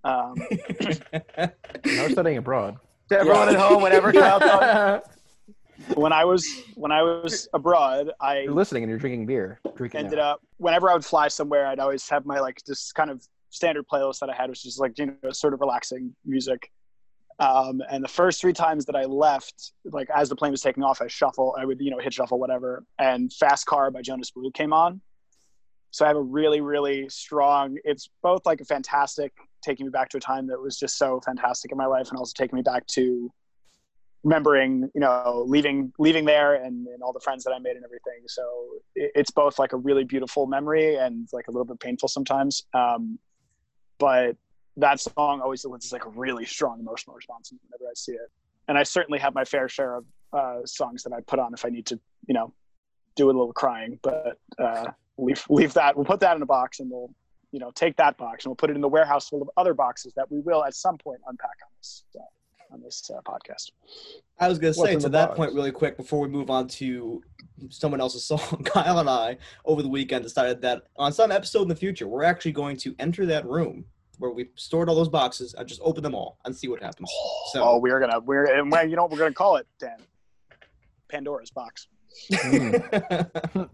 [0.05, 0.35] Um,
[1.85, 2.77] No studying abroad.
[3.09, 5.09] To everyone at home, whenever Kyle talks,
[5.95, 9.61] when I was when I was abroad, I You're listening and you're drinking beer.
[9.77, 10.33] Drinking ended now.
[10.33, 13.87] up whenever I would fly somewhere, I'd always have my like this kind of standard
[13.87, 16.71] playlist that I had, which is like you know sort of relaxing music.
[17.39, 20.83] Um, and the first three times that I left, like as the plane was taking
[20.83, 24.31] off, I shuffle, I would you know hit shuffle whatever, and Fast Car by Jonas
[24.31, 25.01] Blue came on.
[25.97, 27.79] So I have a really really strong.
[27.85, 29.33] It's both like a fantastic,
[29.63, 32.19] taking me back to a time that was just so fantastic in my life, and
[32.19, 33.33] also taking me back to
[34.25, 37.85] remembering you know leaving leaving there and, and all the friends that i made and
[37.85, 38.43] everything so
[38.97, 42.65] it, it's both like a really beautiful memory and like a little bit painful sometimes
[42.75, 43.21] um,
[43.99, 44.35] but
[44.79, 48.29] that song always elicits like a really strong emotional response whenever i see it
[48.67, 51.65] and i certainly have my fair share of uh, songs that I put on if
[51.65, 52.53] I need to, you know,
[53.17, 53.99] do a little crying.
[54.03, 55.97] But uh, leave leave that.
[55.97, 57.11] We'll put that in a box, and we'll
[57.53, 59.75] you know take that box and we'll put it in the warehouse full of other
[59.75, 63.71] boxes that we will at some point unpack on this uh, on this uh, podcast.
[64.39, 65.37] I was gonna say to that box?
[65.37, 67.23] point really quick before we move on to
[67.71, 68.63] someone else's song.
[68.65, 72.25] Kyle and I over the weekend decided that on some episode in the future we're
[72.25, 73.85] actually going to enter that room
[74.19, 77.11] where we stored all those boxes and just open them all and see what happens.
[77.53, 79.99] So oh, we're gonna we're and you know what we're gonna call it, Dan?
[81.09, 81.87] Pandora's box.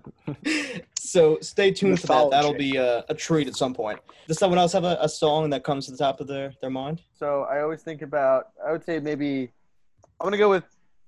[0.98, 2.30] so stay tuned for that.
[2.30, 4.00] That'll be a, a treat at some point.
[4.28, 6.70] Does someone else have a, a song that comes to the top of their, their
[6.70, 7.02] mind?
[7.18, 8.48] So I always think about.
[8.66, 9.50] I would say maybe
[10.20, 10.64] I'm gonna go with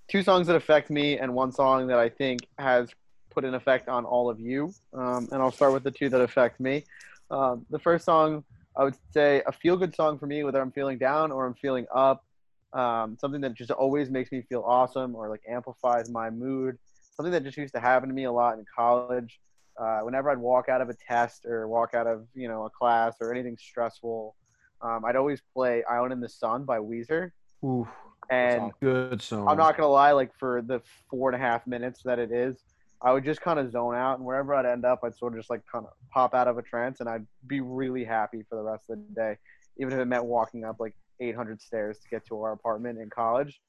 [0.09, 2.91] two songs that affect me and one song that I think has
[3.31, 4.73] put an effect on all of you.
[4.93, 6.85] Um, and I'll start with the two that affect me.
[7.31, 8.45] Um, the first song
[8.77, 11.55] I would say a feel good song for me, whether I'm feeling down or I'm
[11.55, 12.25] feeling up.
[12.73, 16.77] Um, something that just always makes me feel awesome or like amplifies my mood.
[17.17, 19.41] Something that just used to happen to me a lot in college.
[19.81, 22.71] Uh, whenever I'd walk out of a test or walk out of you know a
[22.71, 24.35] class or anything stressful,
[24.83, 27.31] um, I'd always play "Island in the Sun" by Weezer.
[27.65, 27.89] Ooh,
[28.31, 29.49] And good song.
[29.49, 32.57] I'm not gonna lie, like for the four and a half minutes that it is,
[33.01, 35.39] I would just kind of zone out, and wherever I'd end up, I'd sort of
[35.39, 38.57] just like kind of pop out of a trance, and I'd be really happy for
[38.57, 39.37] the rest of the day,
[39.79, 43.11] even if it meant walking up like 800 stairs to get to our apartment in
[43.11, 43.61] college.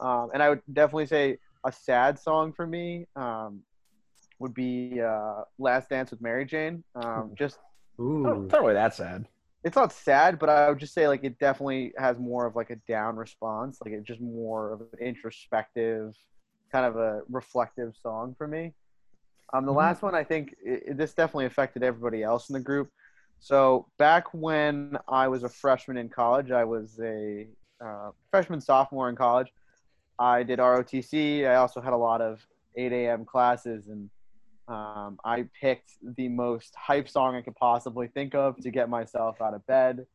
[0.00, 3.62] Um, and I would definitely say a sad song for me um,
[4.38, 7.58] would be uh, "Last Dance with Mary Jane." Um, just
[8.00, 8.48] Ooh.
[8.52, 9.26] Not really that sad.
[9.64, 12.70] it's not sad, but I would just say like it definitely has more of like
[12.70, 13.78] a down response.
[13.84, 16.14] Like it's just more of an introspective,
[16.72, 18.74] kind of a reflective song for me.
[19.52, 19.76] Um, the Mhm.
[19.76, 22.90] last one I think i i- this definitely affected everybody else in the group.
[23.38, 27.48] So back when I was a freshman in college, I was a
[27.84, 29.48] uh, freshman sophomore in college.
[30.18, 31.46] I did ROTC.
[31.48, 32.44] I also had a lot of
[32.76, 33.24] 8 a.m.
[33.24, 34.08] classes, and
[34.68, 39.40] um, I picked the most hype song I could possibly think of to get myself
[39.40, 40.06] out of bed,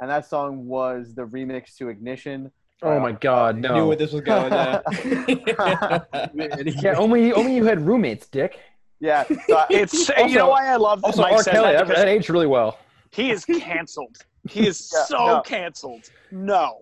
[0.00, 2.50] and that song was the remix to Ignition.
[2.84, 3.86] Oh my God, I knew no!
[3.88, 4.52] where this was going.
[4.52, 4.80] Yeah.
[6.82, 8.58] yeah, only only you had roommates, Dick.
[8.98, 11.42] Yeah, so I- It's you Also- know why I love that Also, Mike R.
[11.44, 12.78] Kelly, that that, that aged really well.
[13.12, 14.16] he is canceled.
[14.48, 15.40] He is Yeah, so no.
[15.42, 16.10] canceled.
[16.32, 16.78] No.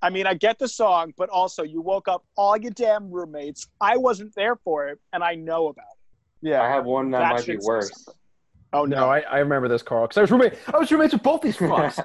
[0.00, 3.66] I mean, I get the song, but also you woke up all your damn roommates.
[3.80, 5.86] I wasn't there for it, and I know about
[6.42, 6.48] it.
[6.50, 8.08] yeah, I have one that, That might be shit's worse.
[8.74, 9.08] Oh No, no!
[9.10, 10.52] I, I remember this, Carl, because I was roommate.
[10.72, 11.98] I was roommates with both these fucks.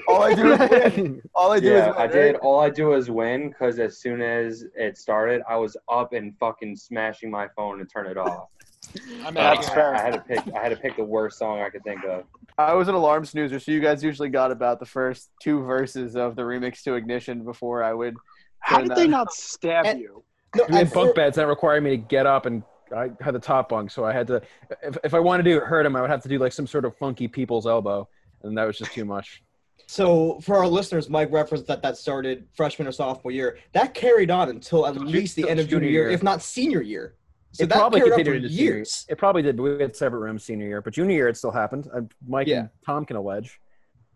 [0.08, 1.22] all I do is win.
[1.34, 2.12] All I do Yeah, is win, I right?
[2.12, 2.36] did.
[2.36, 6.36] All I do is win because as soon as it started, I was up and
[6.38, 8.48] fucking smashing my phone to turn it off.
[8.94, 9.94] I mean, So that's I, fair.
[9.94, 10.54] I had to pick.
[10.54, 12.24] I had to pick the worst song I could think of.
[12.58, 16.16] I was an alarm snoozer, so you guys usually got about the first two verses
[16.16, 18.16] of the remix to Ignition before I would.
[18.58, 20.24] How did that- they not stab And- you?
[20.56, 22.64] No, we had bunk beds that required me to get up, and
[22.94, 24.42] I had the top bunk, so I had to.
[24.82, 26.84] If, if I wanted to hurt him, I would have to do like some sort
[26.84, 28.08] of funky people's elbow,
[28.42, 29.44] and that was just too much.
[29.86, 33.58] So for our listeners, Mike referenced that that started freshman or sophomore year.
[33.74, 36.10] That carried on until at least the end of junior junior year, year.
[36.10, 37.14] if not senior year.
[37.52, 39.06] So it that probably continued for into years.
[39.08, 40.80] It probably did, but we had separate rooms senior year.
[40.82, 41.88] But junior year, it still happened.
[41.92, 42.60] Uh, Mike Yeah.
[42.60, 43.60] and Tom can allege.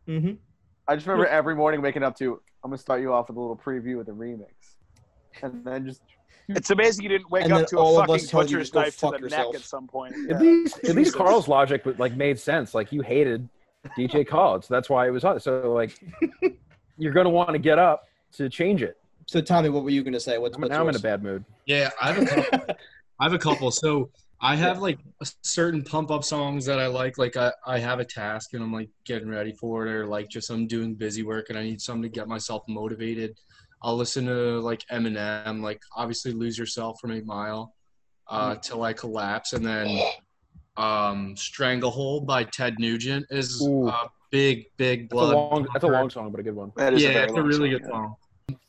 [0.07, 0.33] hmm
[0.87, 2.41] I just remember every morning waking up to.
[2.63, 4.51] I'm gonna start you off with a little preview of the remix,
[5.43, 6.03] and then just
[6.49, 8.55] It's amazing you didn't wake And up to all a of us fucking told to
[8.55, 10.15] butcher's knife to the fuck neck at some point.
[10.31, 12.75] At least, at least Carl's logic like made sense.
[12.75, 13.49] Like you hated
[13.99, 15.41] DJ Khaled, so that's why it was on.
[15.41, 15.99] So like,
[16.99, 18.97] you're gonna want to get up to change it.
[19.27, 20.37] So Tommy, what were you gonna say?
[20.39, 21.45] What's, I'm- what's now I'm in a bad mood.
[21.67, 22.75] Yeah, I have a couple.
[23.21, 23.71] I have a couple.
[23.71, 27.19] So I have like a certain pump up songs that I like.
[27.19, 30.29] Like I, I have a task and I'm like getting ready for it, or like
[30.29, 33.37] just I'm doing busy work and I need something to get myself motivated.
[33.83, 37.75] I'll listen to like Eminem, like obviously "Lose Yourself" from Eight Mile,
[38.29, 40.01] uh, "Till I Collapse," and then
[40.77, 43.89] um, "Stranglehold" by Ted Nugent is Ooh.
[43.89, 46.73] a big, big That's a long, that's a long song, but a good one.
[46.77, 47.89] That is yeah, a it's a really song, good yeah.
[47.89, 48.17] song.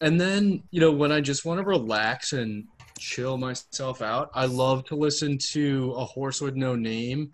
[0.02, 2.66] And then, you know, when I just want to relax and
[3.00, 7.34] chill myself out, I love to listen to a horse with no name.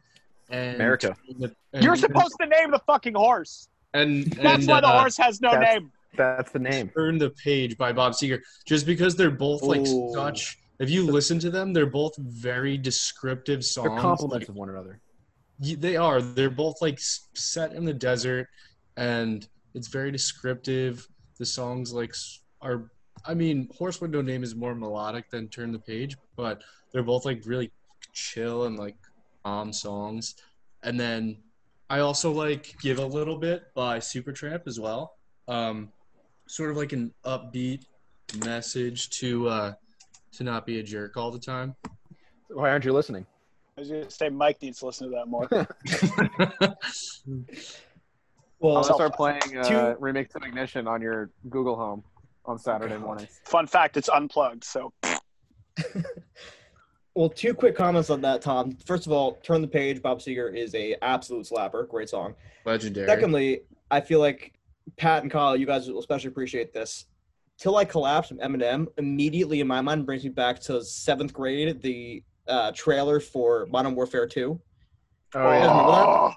[0.49, 1.15] And America.
[1.73, 3.69] and- You're supposed to name the fucking horse.
[3.93, 5.91] and, That's why the uh, horse has no that's- name.
[6.17, 6.89] That's the name.
[6.89, 8.41] Turn the Page by Bob Seger.
[8.65, 10.11] Just because they're both like Ooh.
[10.13, 10.57] such.
[10.79, 13.87] If you listen to them, they're both very descriptive songs.
[13.91, 14.99] They're compliments Like, of one another.
[15.59, 16.21] y- they are.
[16.21, 18.49] They're both like set in the desert,
[18.97, 21.07] and it's very descriptive.
[21.37, 22.13] The songs like
[22.61, 22.91] are.
[23.25, 26.61] I mean, Horse with No Name is more melodic than Turn the Page, but
[26.91, 27.71] they're both like really
[28.13, 28.95] chill and like
[29.43, 30.35] calm songs.
[30.83, 31.37] And then
[31.89, 35.13] I also like Give a Little Bit by Supertramp as well.
[35.47, 35.91] Um,
[36.47, 37.85] sort of like an upbeat
[38.45, 39.73] message to uh,
[40.33, 41.75] to not be a jerk all the time.
[42.49, 43.25] Why aren't you listening?
[43.77, 45.47] I was going to say Mike needs to listen to that more.
[48.61, 52.03] Well, I'll start playing uh, Two- Remix of Ignition on your Google Home
[52.45, 53.41] on Saturday mornings.
[53.45, 54.63] Fun fact: it's unplugged.
[54.63, 54.93] So
[57.15, 58.77] well, two quick comments on that, Tom.
[58.85, 61.87] First of all, "Turn the Page" Bob Seger is a absolute slapper.
[61.87, 62.35] Great song.
[62.65, 63.07] Legendary.
[63.07, 64.53] Secondly, I feel like
[64.97, 67.05] Pat and Kyle, you guys will especially appreciate this.
[67.57, 71.81] "Till I Collapse" from Eminem immediately in my mind brings me back to seventh grade,
[71.81, 74.59] the uh, trailer for Modern Warfare Two.
[75.33, 75.61] Oh yeah.
[75.61, 76.35] remember that?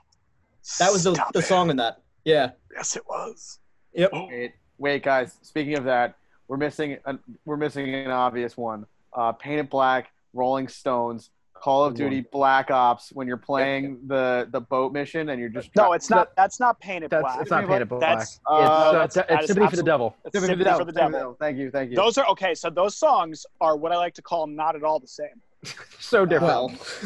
[0.79, 2.03] That was the, the song in that.
[2.25, 2.53] Yeah.
[2.75, 3.59] Yes, it was.
[3.93, 4.11] Yep.
[4.13, 5.37] Wait, wait, guys.
[5.43, 6.17] Speaking of that,
[6.49, 8.87] we're missing an, we're missing an obvious one.
[9.13, 13.11] Uh, Painted Black, Rolling Stones, Call of Duty Black Ops.
[13.13, 16.35] When you're playing the the boat mission and you're just No, it's not.
[16.37, 18.01] That's not painted That's it's not painted black.
[18.01, 20.17] That's Uh, it's, no, uh, that's- it's sympathy for the devil.
[20.25, 21.37] that's Sympathy sympathy for the Sympathy devil.
[21.41, 21.97] Thank you, thank you.
[21.97, 22.55] Those are okay.
[22.55, 25.41] So those songs are what I like to call not at all the same.
[25.99, 26.43] So different.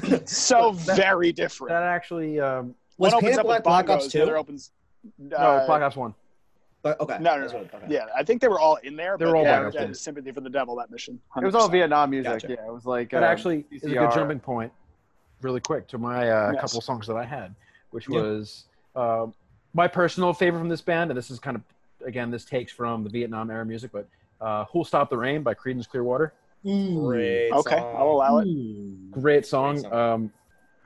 [0.02, 1.68] Well, So That- very different.
[1.70, 4.36] that actually um, was One Painted Black with Black Ops the other 2?
[4.38, 4.72] opens.
[5.18, 6.14] no uh, Black Ops one.
[6.82, 7.18] But, okay.
[7.20, 7.58] No, no, no.
[7.58, 7.78] okay.
[7.88, 9.16] Yeah, I think they were all in there.
[9.18, 9.92] They but were all yeah, Black Ops, yeah, yeah.
[9.94, 10.76] sympathy for the devil.
[10.76, 11.20] That mission.
[11.36, 12.32] It was all Vietnam music.
[12.32, 12.48] Gotcha.
[12.48, 14.72] Yeah, it was like That uh, actually is a good jumping point,
[15.42, 16.60] really quick, to my uh, Yes.
[16.60, 17.54] couple songs that I had,
[17.90, 18.20] which Yeah.
[18.20, 18.64] was
[18.94, 19.26] uh,
[19.74, 21.62] my personal favorite from this band, and this is kind of
[22.06, 24.06] again this takes from the Vietnam era music, but
[24.40, 26.32] uh, "Who'll Stop the Rain" by Creedence Clearwater.
[26.64, 27.50] Great.
[27.52, 27.96] Okay, song.
[27.96, 29.10] I'll allow it.
[29.10, 29.80] Great song.
[29.80, 30.32] Great Um,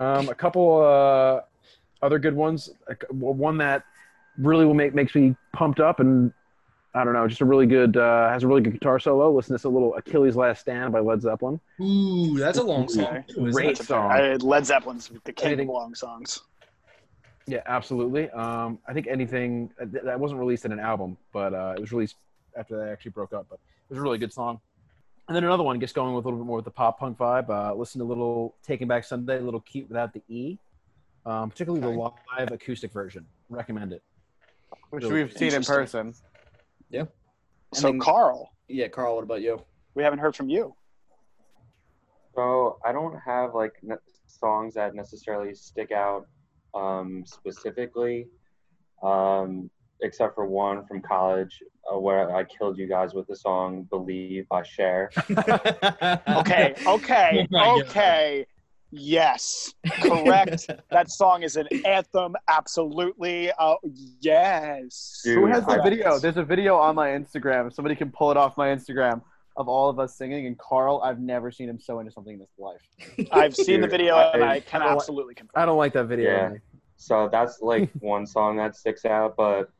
[0.01, 1.41] um, a couple uh,
[2.05, 2.71] other good ones.
[2.89, 3.85] A c- One that
[4.39, 6.33] really will make makes me pumped up, and
[6.95, 9.31] I don't know, just a really good uh, has a really good guitar solo.
[9.33, 11.61] Listen to this little Achilles' Last Stand by Led Zeppelin.
[11.81, 13.05] Ooh, that's a long song.
[13.05, 13.25] Okay.
[13.29, 13.69] too, Great it?
[13.79, 14.11] That's a fair- song.
[14.13, 16.43] I, Led Zeppelin's the king Anything- of long songs.
[17.49, 18.31] Yeah, absolutely.
[18.31, 21.81] Um, I think anything uh, th- that wasn't released in an album, but uh, it
[21.81, 22.15] was released
[22.57, 23.47] after they actually broke up.
[23.51, 24.61] But it was a really good song.
[25.27, 27.19] And then another one, gets going with a little bit more with the pop punk
[27.19, 27.49] vibe.
[27.51, 30.57] Uh, listen to a little Taking Back Sunday, a little cute without the E,
[31.27, 33.27] um, particularly the live acoustic version.
[33.49, 34.03] Recommend it.
[34.91, 36.13] Which Really we've seen in interesting.
[36.13, 36.15] person.
[37.75, 39.63] So then- Carl, Yeah, Carl, what about you?
[39.95, 40.75] we haven't heard from you.
[42.35, 43.97] So I don't have like ne-
[44.27, 46.27] songs that necessarily stick out
[46.75, 48.27] um, specifically,
[49.03, 49.71] um,
[50.01, 51.63] except for one from college
[51.93, 55.11] uh, where I killed you guys with the song "Believe" by Cher.
[56.43, 57.83] Okay, okay, Oh my God.
[57.89, 58.47] okay.
[58.95, 59.73] Yes,
[60.03, 60.69] correct.
[60.91, 62.37] that song is an anthem.
[62.49, 63.51] Absolutely.
[63.59, 63.75] Uh,
[64.21, 65.23] yes.
[65.25, 66.19] Dude, Who has the video?
[66.19, 67.73] There's a video on my Instagram.
[67.73, 69.23] Somebody can pull it off my Instagram
[69.57, 70.47] of all of us singing.
[70.47, 73.29] And Carl, I've never seen him so into something in his life.
[73.33, 75.63] I've seen the Dude, video and I- I can I don't- absolutely confirm.
[75.63, 76.31] I don't like that video.
[76.31, 76.51] Yeah.
[76.99, 79.71] So that's like one song that sticks out, but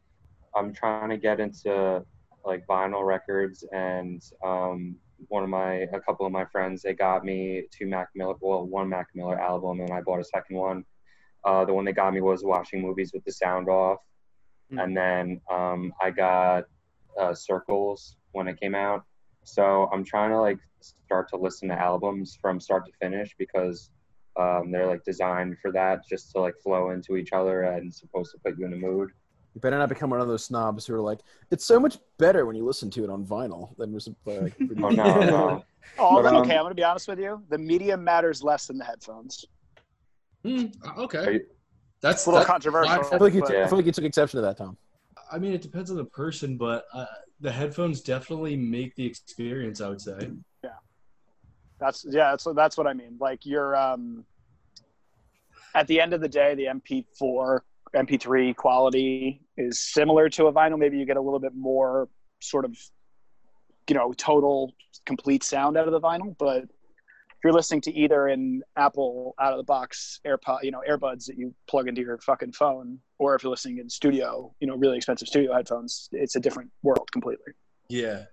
[0.57, 2.03] I'm trying to get into
[2.45, 4.97] like vinyl records and um,
[5.29, 8.65] one of my a couple of my friends they got me two Mac Miller well
[8.67, 10.85] one Mac Miller album and I bought a second one.
[11.45, 13.99] Uh, the one they got me was watching movies with the sound off,
[14.73, 14.83] Mm.
[14.83, 16.65] and then um, I got
[17.21, 19.05] uh, Circles when it came out.
[19.45, 23.91] So I'm trying to like start to listen to albums from start to finish because
[24.39, 28.33] um, they're like designed for that, just to like flow into each other and supposed
[28.33, 29.11] to put you in a mood.
[29.55, 32.47] You better not become one of those snobs who are like, it's so much better
[32.47, 34.55] when you listen to it on vinyl than was like.
[34.83, 35.65] Oh no, no.
[35.99, 36.55] Oh, But, then um, okay.
[36.57, 37.43] I'm going to be honest with you.
[37.51, 39.45] The medium matters less than the headphones.
[40.45, 41.33] Hmm, okay.
[41.35, 41.47] you-
[42.01, 42.93] That's a little that's- controversial.
[42.93, 44.77] I feel like you, but- t- I feel like you took exception to that, Tom.
[45.31, 47.07] I mean, it depends on the person, but uh,
[47.41, 49.81] the headphones definitely make the experience.
[49.81, 50.31] I would say.
[51.79, 53.17] That's yeah, that's that's what I mean.
[53.19, 54.25] Like you're um
[55.75, 57.59] at the end of the day, the MP4,
[57.95, 60.79] MP3 quality is similar to a vinyl.
[60.79, 62.09] Maybe you get a little bit more
[62.41, 62.77] sort of
[63.89, 64.73] you know, total
[65.07, 69.53] complete sound out of the vinyl, but if you're listening to either an Apple out
[69.53, 73.35] of the box AirPod, you know, earbuds that you plug into your fucking phone, or
[73.35, 77.11] if you're listening in studio, you know, really expensive studio headphones, it's a different world
[77.11, 77.53] completely.
[77.89, 78.25] Yeah.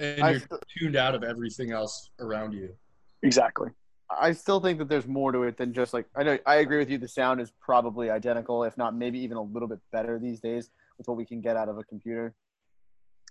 [0.00, 2.74] And you're st- tuned out of everything else around you.
[3.22, 3.70] Exactly.
[4.10, 6.78] I still think that there's more to it than just like I know I agree
[6.78, 6.98] with you.
[6.98, 10.70] The sound is probably identical, if not maybe even a little bit better these days
[10.98, 12.34] with what we can get out of a computer.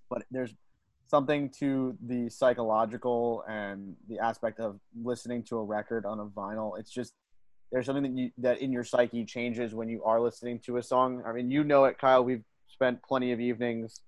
[0.10, 0.54] But there's
[1.08, 6.78] something to the psychological and the aspect of listening to a record on a vinyl.
[6.80, 7.14] It's just
[7.72, 10.84] there's something that you that in your psyche changes when you are listening to a
[10.84, 11.24] song.
[11.26, 12.24] I mean, you know it, Kyle.
[12.24, 14.02] We've spent plenty of evenings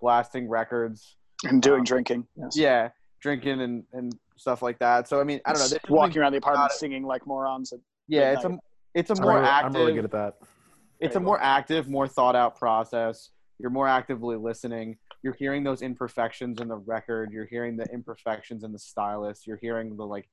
[0.00, 1.16] blasting records.
[1.44, 2.26] And doing Um, drinking.
[2.36, 2.56] Yes.
[2.56, 2.90] Yeah,
[3.20, 5.06] drinking and and stuff like that.
[5.06, 5.68] So I mean, I don't know.
[5.68, 7.72] there's something- walking around the apartment singing like morons.
[8.08, 8.58] Yeah, it's a
[8.94, 9.66] it's a I'm more really, active.
[9.76, 10.34] I'm really good at that.
[10.98, 13.30] it's a more active, more thought out process.
[13.58, 14.96] You're more actively listening.
[15.22, 17.30] you're hearing those imperfections in the record.
[17.30, 19.46] You're hearing the imperfections in the stylist.
[19.46, 20.28] You're hearing the like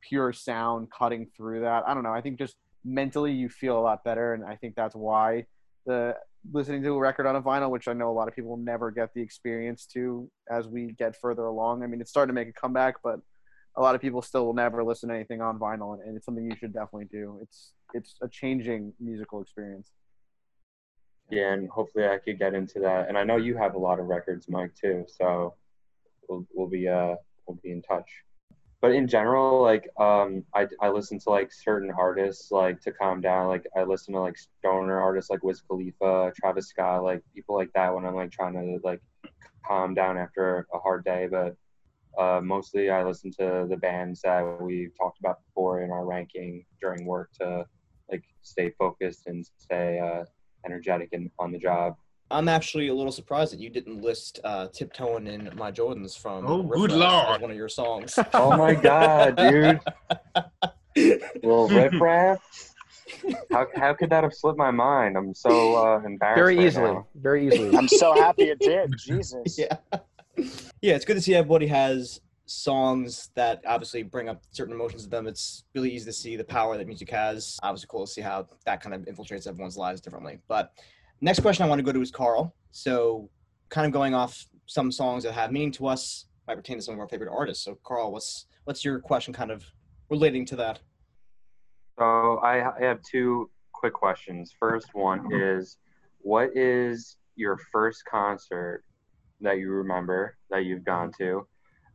[0.00, 1.84] pure sound cutting through that.
[1.86, 2.12] I don't know.
[2.12, 5.46] I think just mentally you feel a lot better, and I think that's why
[5.86, 6.16] the
[6.52, 8.90] listening to a record on a vinyl, which I know a lot of people never
[8.90, 11.84] get the experience to as we get further along.
[11.84, 13.20] I mean, it's starting to make a comeback, but
[13.76, 16.44] a lot of people still will never listen to anything on vinyl, and it's something
[16.44, 17.38] you should definitely do.
[17.42, 19.92] It's it's a changing musical experience.
[21.30, 23.08] Yeah, and hopefully I could get into that.
[23.08, 25.06] And I know you have a lot of records, Mike, too.
[25.08, 25.54] So
[26.28, 27.14] we'll we'll be uh
[27.46, 28.08] we'll be in touch.
[28.82, 33.20] But in general, like um, I I listen to like certain artists like to calm
[33.20, 33.46] down.
[33.46, 37.70] Like I listen to like stoner artists like Wiz Khalifa, Travis Scott, like people like
[37.74, 39.00] that when I'm like trying to like
[39.64, 41.28] calm down after a hard day.
[41.30, 41.56] But
[42.18, 46.64] uh, mostly I listen to the bands that we've talked about before in our ranking
[46.80, 47.64] during work to
[48.10, 50.24] like stay focused and stay uh,
[50.66, 51.94] energetic and on the job.
[52.30, 56.46] I'm actually a little surprised that you didn't list uh, "Tiptoeing in My Jordans" from
[56.46, 58.18] Oh, Riff good Raff as one of your songs.
[58.34, 59.80] Oh my god, dude!
[61.42, 62.38] Little riff raff.
[63.50, 65.16] How how could that have slipped my mind?
[65.16, 66.36] I'm so uh, embarrassed.
[66.38, 66.92] Very right easily.
[66.92, 67.06] now.
[67.14, 67.76] Very easily.
[67.76, 68.94] I'm so happy it did.
[68.98, 69.58] Jesus.
[69.58, 69.76] yeah,
[70.36, 75.08] yeah, it's good to see everybody has songs that obviously bring up certain emotions to
[75.08, 75.26] them.
[75.26, 77.58] It's really easy to see the power that music has.
[77.62, 80.38] Obviously, cool to see how that kind of infiltrates everyone's lives differently.
[80.48, 80.72] But
[81.20, 82.54] next question I want to go to is Carl.
[82.70, 83.30] So,
[83.68, 86.94] kind of going off some songs that have meaning to us might pertain to some
[86.94, 87.64] of our favorite artists.
[87.64, 89.64] So, Carl, what's what's your question kind of
[90.10, 90.80] relating to that?
[91.98, 94.54] So I, I have two quick questions.
[94.58, 95.76] First one is,
[96.20, 98.84] what is your first concert
[99.42, 101.46] that you remember that you've gone to?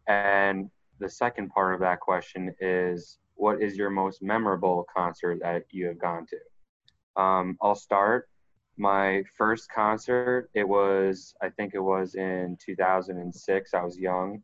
[0.08, 0.70] And
[1.00, 5.86] the second part of that question is, what is your most memorable concert that you
[5.88, 7.22] have gone to?
[7.22, 8.30] Um, I'll start.
[8.78, 13.74] My first concert, it was, I think it was in 2006.
[13.74, 14.42] I was young.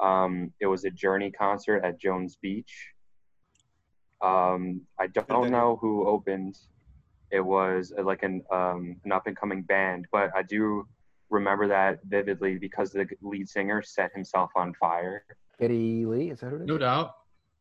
[0.00, 2.92] Um, it was a Journey concert at Jones Beach.
[4.22, 6.56] Um, I don't know who opened.
[7.30, 10.86] It was uh, like an um, an up and coming band, but I do
[11.30, 15.24] remember that vividly because the lead singer set himself on fire.
[15.60, 16.66] Eddie Lee, is that who it is?
[16.66, 17.14] No doubt.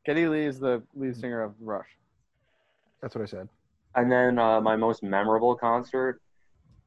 [0.06, 1.90] Geddy Lee is the lead singer of Rush.
[3.02, 3.50] That's what I said.
[3.96, 6.22] And then uh, my most memorable concert,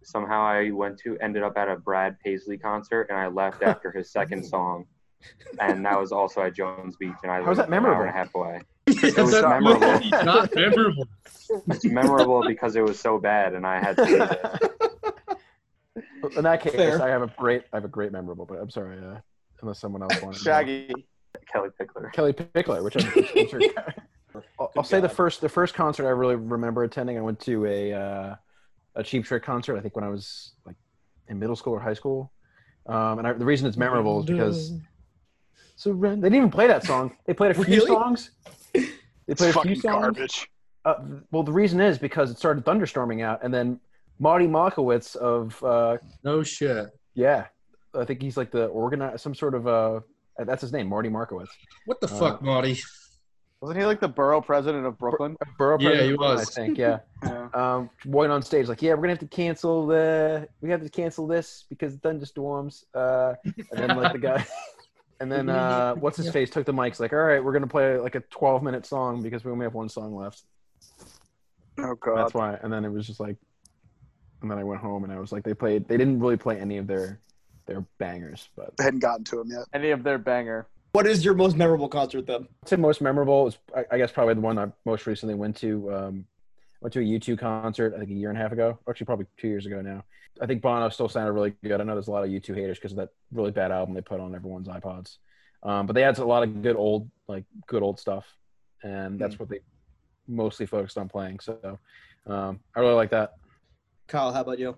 [0.02, 3.90] somehow I went to ended up at a Brad Paisley concert, and I left after
[3.90, 4.86] his second song,
[5.60, 8.04] and that was also at Jones Beach, and I was that lived an hour and
[8.04, 8.08] memorable?
[8.08, 8.60] a half away.
[8.86, 10.00] It was memorable.
[10.24, 11.08] Not memorable.
[11.68, 14.70] It's memorable because it was so bad, and I had to.
[16.22, 16.38] Be there.
[16.38, 17.02] In that case, Fair.
[17.02, 19.18] I have a great, I have a great memorable, but I'm sorry, uh,
[19.60, 20.40] unless someone else wants.
[20.42, 20.92] Shaggy.
[21.52, 22.12] Kellie Pickler.
[22.12, 23.60] Kellie Pickler, which I'm, I'm sure.
[24.58, 27.18] I'll, I'll say the first, the first concert I really remember attending.
[27.18, 28.34] I went to a uh,
[28.94, 29.76] a Cheap Trick concert.
[29.76, 30.76] I think when I was like
[31.28, 32.32] in middle school or high school.
[32.86, 34.72] Um, and I, the reason it's memorable is because
[35.76, 36.16] surrender.
[36.22, 37.16] They didn't even play that song.
[37.26, 37.86] They played a few Really?
[37.86, 38.30] songs.
[38.72, 38.88] They
[39.28, 40.02] It's played a few songs.
[40.02, 40.48] garbage.
[40.84, 40.94] Uh,
[41.30, 43.78] well, the reason is because it started thunderstorming out, and then
[44.18, 46.88] Marty Markowitz of uh, No shit.
[47.14, 47.46] yeah,
[47.94, 50.00] I think he's like the organizer, some sort of uh,
[50.38, 51.50] that's his name, Marty Markowitz.
[51.86, 52.78] What the Uh, fuck, Marty?
[53.60, 55.36] Wasn't he like the borough president of Brooklyn?
[55.56, 56.58] Borough president, Yeah, president, he was.
[56.58, 56.98] I think, yeah.
[57.22, 57.48] Yeah.
[57.54, 60.88] um, walking on stage, like, yeah, we're gonna have to cancel the, we have to
[60.88, 62.84] cancel this because of thunderstorms.
[62.94, 64.44] Uh, and then like the guy,
[65.20, 67.96] and then uh, what's his face took the mics, like, all right, we're gonna play
[67.98, 70.42] like a 12 minute song because we only have one song left.
[71.78, 72.16] Oh god.
[72.18, 72.58] That's why.
[72.62, 73.36] And then it was just like,
[74.42, 76.58] and then I went home and I was like, they played, they didn't really play
[76.58, 77.20] any of their,
[77.66, 79.66] their bangers, but I hadn't gotten to them yet.
[79.72, 80.66] Any of their banger.
[80.92, 82.46] What is your most memorable concert then?
[82.62, 85.56] I'd say most memorable is I, I guess probably the one I most recently went
[85.58, 85.92] to.
[85.94, 86.26] Um,
[86.82, 89.26] went to a U2 concert I think a year and a half ago, actually probably
[89.38, 90.04] two years ago now.
[90.40, 91.80] I think Bono still sounded really good.
[91.80, 94.00] I know there's a lot of U2 haters because of that really bad album they
[94.00, 95.18] put on everyone's iPods.
[95.62, 98.26] Um, but they had a lot of good old like good old stuff,
[98.82, 99.60] and that's what they
[100.26, 101.38] mostly focused on playing.
[101.38, 101.78] So
[102.26, 103.34] um, I really like that.
[104.12, 104.76] Kyle, how about you?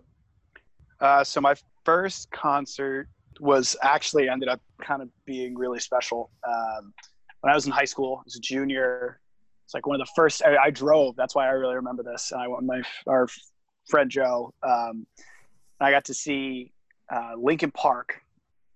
[1.01, 3.09] Uh, so my first concert
[3.41, 6.31] was actually ended up kind of being really special.
[6.47, 6.95] Um,
[7.41, 9.19] when I was in high school, I was a junior.
[9.65, 10.41] It's like one of the first.
[10.45, 11.17] I, I drove.
[11.17, 12.31] That's why I really remember this.
[12.31, 13.27] And I went with my our
[13.89, 14.55] friend Joe.
[14.63, 15.05] Um,
[15.81, 16.73] I got to see
[17.13, 18.21] uh, Linkin Park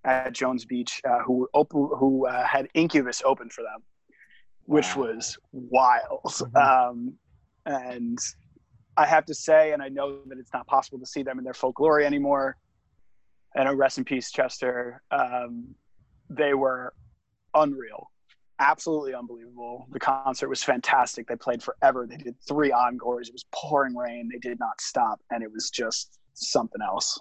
[0.02, 3.84] at Jones Beach, uh, who open, who uh, had Incubus open for them,
[4.64, 5.02] which Wow.
[5.04, 6.34] was wild.
[6.56, 7.14] Um,
[7.64, 8.18] and
[8.98, 11.44] I have to say, and I know that it's not possible to see them in
[11.44, 12.56] their full glory anymore.
[13.54, 15.00] And a rest in peace, Chester.
[15.12, 15.74] Um,
[16.28, 16.92] they were
[17.54, 18.10] unreal,
[18.58, 19.86] absolutely unbelievable.
[19.92, 21.28] The concert was fantastic.
[21.28, 22.08] They played forever.
[22.08, 23.28] They did three encores.
[23.28, 24.28] It was pouring rain.
[24.30, 27.18] They did not stop, and it was just something else.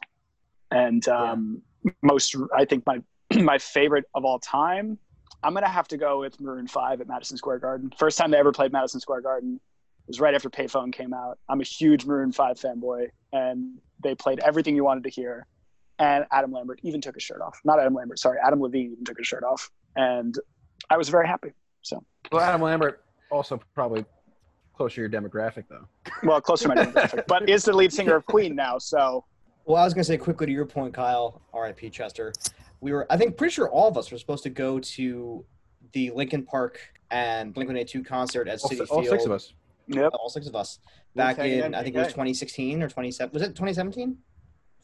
[0.72, 1.62] And um,
[2.02, 3.02] most, I think my
[3.40, 4.98] my favorite of all time,
[5.44, 7.92] I'm gonna have to go with Maroon Five at Madison Square Garden.
[8.00, 9.60] First time they ever played Madison Square Garden
[10.08, 11.38] was right after Payphone came out.
[11.50, 15.46] I'm a huge Maroon Five fanboy, and they played everything you wanted to hear.
[16.00, 17.60] And Adam Lambert even took his shirt off.
[17.66, 20.38] Not Adam Lambert, sorry, Adam Levine even took his shirt off, and
[20.90, 21.52] I was very happy.
[21.82, 24.06] So, Well, Adam Lambert also probably
[24.76, 25.88] closer to your demographic, though.
[26.24, 28.78] well, closer to my demographic, but is the lead singer of Queen now.
[28.78, 29.26] So,
[29.66, 31.42] Well, I was gonna say quickly to your point, Kyle.
[31.52, 31.90] R.I.P.
[31.90, 32.32] Chester.
[32.80, 35.44] We were, I think, pretty sure all of us were supposed to go to
[35.94, 36.80] the Linkin Park
[37.10, 39.12] and Blink One Eight Two concert at All, City si- all Field.
[39.14, 39.54] six of us.
[39.88, 40.12] Yep.
[40.14, 40.80] All six of us
[41.16, 43.34] back in, I think it was 2016 or 27.
[43.34, 44.18] Was it 2017?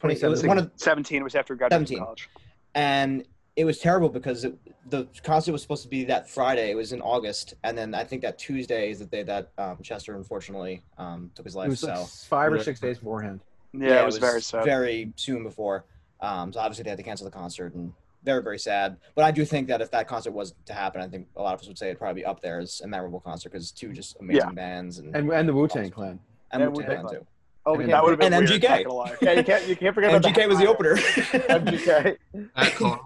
[0.00, 0.26] 2017.
[0.26, 1.98] It was one of 17 was after we graduated 17.
[1.98, 2.28] from college.
[2.74, 3.24] and
[3.56, 4.58] it was terrible because it,
[4.90, 6.70] the concert was supposed to be that Friday.
[6.70, 9.78] It was in August, and then I think that Tuesday is the day that um,
[9.80, 11.68] Chester unfortunately um, took his It life.
[11.68, 13.40] was like so five or six days beforehand.
[13.72, 14.64] Yeah, it was, very sad.
[14.64, 15.84] very soon before.
[16.20, 17.92] Um, so obviously they had to cancel the concert, and
[18.24, 18.96] very very sad.
[19.14, 21.54] But I do think that if that concert was to happen, I think a lot
[21.54, 23.92] of us would say it'd probably be up there as a memorable concert because two
[23.92, 24.50] just amazing Yeah.
[24.52, 26.18] bands and And, and the Wu Tang Clan.
[26.52, 27.26] and, and Wu-Tang Wu-Tang Clan, too.
[27.66, 28.84] Oh, we And can't that would have been And weird, MGK.
[28.84, 29.16] not gonna.
[29.22, 30.96] Yeah, you can't you can't forget about MGK was the opener.
[30.96, 32.16] MGK.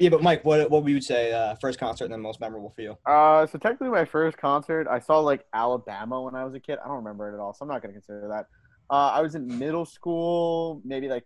[0.00, 2.68] Yeah, but Mike, what what would you say uh, first concert and then most memorable
[2.70, 2.98] for you?
[3.06, 6.78] Uh, so technically, my first concert, I saw like Alabama when I was a kid.
[6.84, 8.46] I don't remember it at all, so I'm not gonna consider that.
[8.90, 11.24] Uh, I was in middle school, maybe like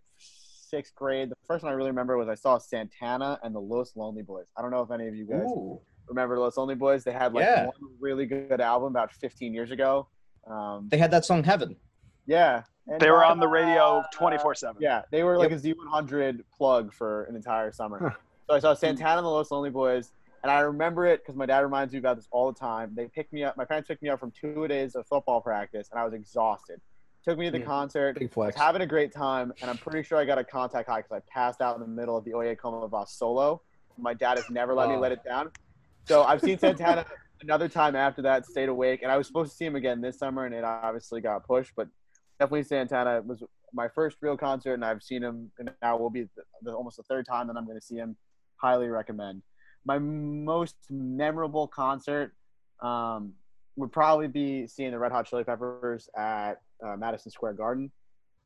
[0.69, 1.29] sixth grade.
[1.29, 4.45] The first one I really remember was I saw Santana and the Los Lonely Boys.
[4.57, 7.03] I don't know if any of you guys Ooh, remember Los Lonely Boys.
[7.03, 7.65] They had like Yeah.
[7.65, 10.07] one really good album about 15 years ago.
[10.47, 11.75] Um, they had that song Heaven.
[12.25, 14.81] yeah, And, They were uh, on the radio 24 7.
[14.81, 17.99] Yeah, they were like a Z100 plug for an entire summer.
[17.99, 18.09] Huh.
[18.49, 20.11] So I saw Santana and the Los Lonely Boys,
[20.41, 22.93] and I remember it because my dad reminds me about this all the time.
[22.95, 23.57] They picked me up.
[23.57, 26.81] My parents picked me up from two days of football practice, and I was exhausted.
[27.25, 28.17] Took me to the concert.
[28.17, 31.01] Big was having a great time, and I'm pretty sure I got a contact high
[31.01, 33.61] because I passed out in the middle of the Oye Como Vas solo.
[33.97, 35.51] My dad has never let me let it down.
[36.05, 37.05] So I've seen Santana
[37.41, 40.17] another time after that, stayed awake, and I was supposed to see him again this
[40.17, 41.73] summer, and it obviously got pushed.
[41.75, 41.87] But
[42.39, 43.43] definitely Santana was
[43.73, 46.97] my first real concert, and I've seen him, and now will be the, the, almost
[46.97, 48.15] the third time that I'm going to see him.
[48.55, 49.41] Highly recommend.
[49.85, 52.33] My most memorable concert
[52.81, 53.33] um,
[53.75, 57.91] would probably be seeing the Red Hot Chili Peppers at uh, Madison Square Garden.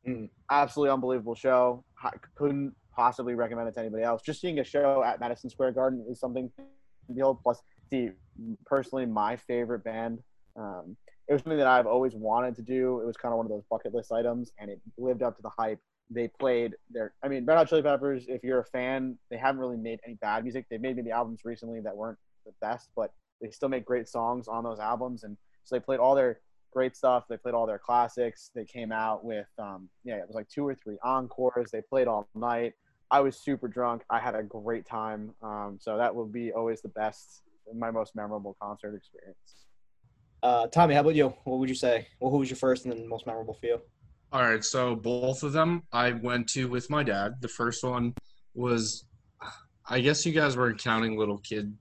[0.07, 0.29] Mm.
[0.51, 1.83] Absolutely unbelievable show.
[2.01, 4.21] I couldn't possibly recommend it to anybody else.
[4.21, 7.39] Just seeing a show at Madison Square Garden is something to behold.
[7.41, 8.11] Plus, see,
[8.65, 10.19] personally, my favorite band.
[10.55, 12.99] Um, it was something that I've always wanted to do.
[12.99, 15.41] It was kind of one of those bucket list items, and it lived up to
[15.41, 15.79] the hype.
[16.09, 18.25] They played their, I mean, Red Hot Chili Peppers.
[18.27, 20.65] If you're a fan, they haven't really made any bad music.
[20.69, 24.47] They've made maybe albums recently that weren't the best, but they still make great songs
[24.49, 25.23] on those albums.
[25.23, 26.41] And so they played all their
[26.73, 27.25] great stuff.
[27.29, 28.51] They played all their classics.
[28.53, 31.71] They came out with, um, yeah, it was like two or three encores.
[31.71, 32.73] They played all night.
[33.11, 34.03] I was super drunk.
[34.09, 35.33] I had a great time.
[35.41, 37.43] Um, so that will be always the best,
[37.73, 39.67] my most memorable concert experience.
[40.41, 41.33] Uh, Tommy, how about you?
[41.45, 42.07] What would you say?
[42.19, 43.79] Well, who was your first and then most memorable for you?
[44.33, 47.35] All right, so both of them I went to with my dad.
[47.39, 48.15] The first one
[48.55, 49.05] was,
[49.87, 51.71] I guess you guys weren't counting little kid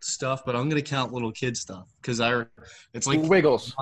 [0.00, 2.44] stuff, but I'm gonna count little kid stuff because I,
[2.94, 3.74] it's like Wiggles.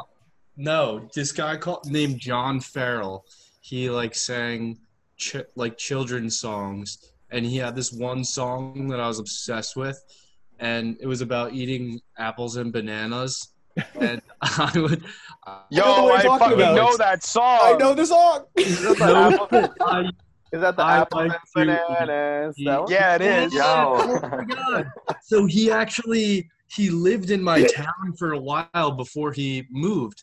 [0.56, 3.24] No, this guy called named John Farrell.
[3.60, 4.78] He like sang
[5.16, 6.98] ch- like children's songs,
[7.30, 9.98] and he had this one song that I was obsessed with,
[10.58, 13.48] and it was about eating apples and bananas.
[13.98, 15.02] and I would,
[15.70, 16.74] Yo, I know I, fucking about.
[16.76, 17.58] know that song.
[17.62, 18.44] I know the song.
[18.56, 19.74] Is that the No, apple?
[19.86, 20.00] I,
[20.52, 21.66] Is that the I apple like and
[21.98, 22.54] bananas?
[22.58, 22.92] eat- That one?
[22.92, 23.52] Yeah, it is.
[23.54, 23.62] Yo.
[23.66, 24.86] Oh my god!
[25.24, 30.22] So he actually he lived in my town for a while before he moved,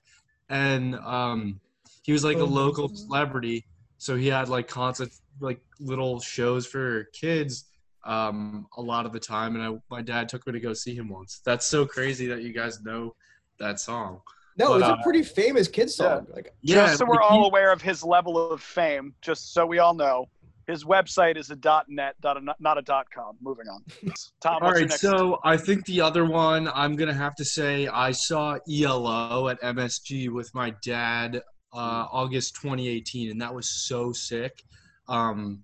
[0.51, 1.59] and um,
[2.03, 3.65] he was like a local celebrity.
[3.97, 7.65] So he had like constant like little shows for kids
[8.03, 10.93] um, a lot of the time, and I, my dad took me to go see
[10.93, 11.41] him once.
[11.45, 13.15] That's so crazy that you guys know
[13.59, 14.21] that song.
[14.57, 16.27] No, But, it's a uh, pretty famous kid song.
[16.33, 19.79] Like, Just so we're all he- aware of his level of fame, just so we
[19.79, 20.27] all know,
[20.71, 23.35] his website is a dot .net, dot a, not a dot .com.
[23.41, 23.83] Moving on.
[24.41, 28.11] Tom, All right, so I think the other one I'm gonna have to say I
[28.11, 31.41] saw ELO at MSG with my dad
[31.73, 34.63] uh, August 2018, and that was so sick.
[35.07, 35.63] Um,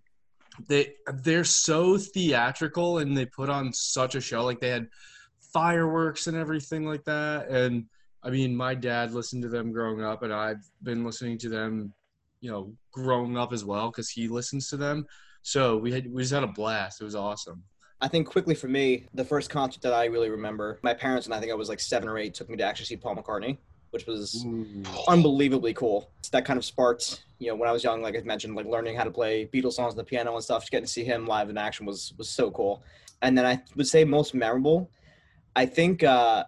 [0.68, 0.94] they
[1.24, 4.44] they're so theatrical, and they put on such a show.
[4.44, 4.88] Like they had
[5.54, 7.50] fireworks and everything like that.
[7.50, 7.86] And
[8.24, 11.94] I mean, my dad listened to them growing up, and I've been listening to them,
[12.48, 15.06] you know, growing up as well because he listens to them.
[15.42, 17.02] So we had we just had a blast.
[17.02, 17.62] It was awesome.
[18.00, 21.36] I think quickly for me, the first concert that I really remember, my parents and
[21.36, 23.58] I think I was like seven or eight took me to actually see Paul McCartney.
[23.92, 24.84] which was Ooh.
[25.08, 26.10] unbelievably cool.
[26.32, 28.96] That kind of sparked, you know, when I was young, like I mentioned, like learning
[28.96, 30.64] how to play Beatles songs on the piano and stuff.
[30.64, 32.82] Just getting to see him live in action was was so cool.
[33.22, 34.90] And then I would say most memorable.
[35.56, 36.46] I think uh,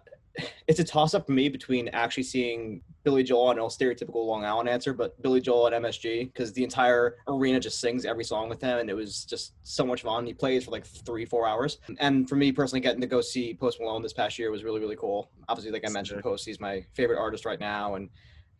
[0.66, 4.44] it's a toss up for me between actually seeing Billy Joel and a stereotypical Long
[4.44, 8.48] Island answer, but Billy Joel at MSG because the entire arena just sings every song
[8.48, 10.26] with him, and it was just so much fun.
[10.26, 13.54] He plays for like three, four hours, and for me personally, getting to go see
[13.54, 15.30] Post Malone this past year was really, really cool.
[15.48, 16.22] Obviously, like I mentioned.
[16.22, 18.10] Post, he's my favorite artist right now, and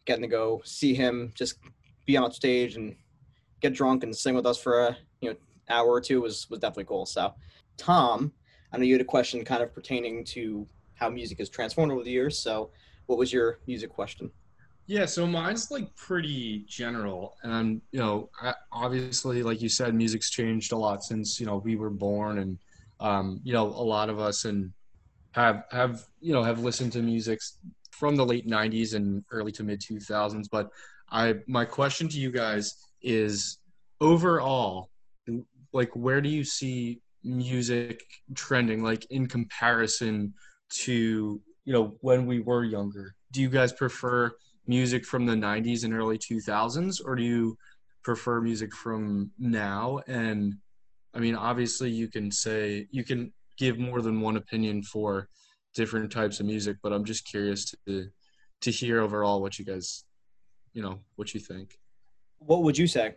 [0.07, 1.59] getting to go see him just
[2.07, 2.97] be on stage and
[3.61, 5.37] get drunk and sing with us for a you know
[5.69, 7.07] hour or two was was definitely cool.
[7.07, 7.35] So,
[7.77, 8.33] Tom,
[8.73, 10.67] I know you had a question kind of pertaining to
[11.01, 12.39] how music has transformed over the years.
[12.39, 12.71] So,
[13.07, 14.31] what was your music question?
[14.87, 18.29] Yeah, so mine's like pretty general, and you know,
[18.73, 22.59] obviously, like you said, music's changed a lot since you know we were born, and
[22.99, 24.73] um, you know, a lot of us and
[25.33, 27.41] have have you know have listened to music
[27.93, 30.47] from the late '90s and early to mid 2000s.
[30.51, 30.71] But
[31.11, 33.59] I, my question to you guys is,
[34.01, 34.91] overall,
[35.73, 38.03] like, where do you see music
[38.35, 40.35] trending, like in comparison
[40.71, 43.15] to you know when we were younger?
[43.33, 44.33] Do you guys prefer
[44.67, 47.57] music from the 90s and early 2000s or do you
[48.05, 50.55] prefer music from now and
[51.15, 55.29] i mean obviously you can say you can give more than one opinion for
[55.75, 58.09] different types of music but i'm just curious to
[58.61, 60.05] to hear overall what you guys
[60.73, 61.79] you know what you think
[62.39, 63.15] What would you say?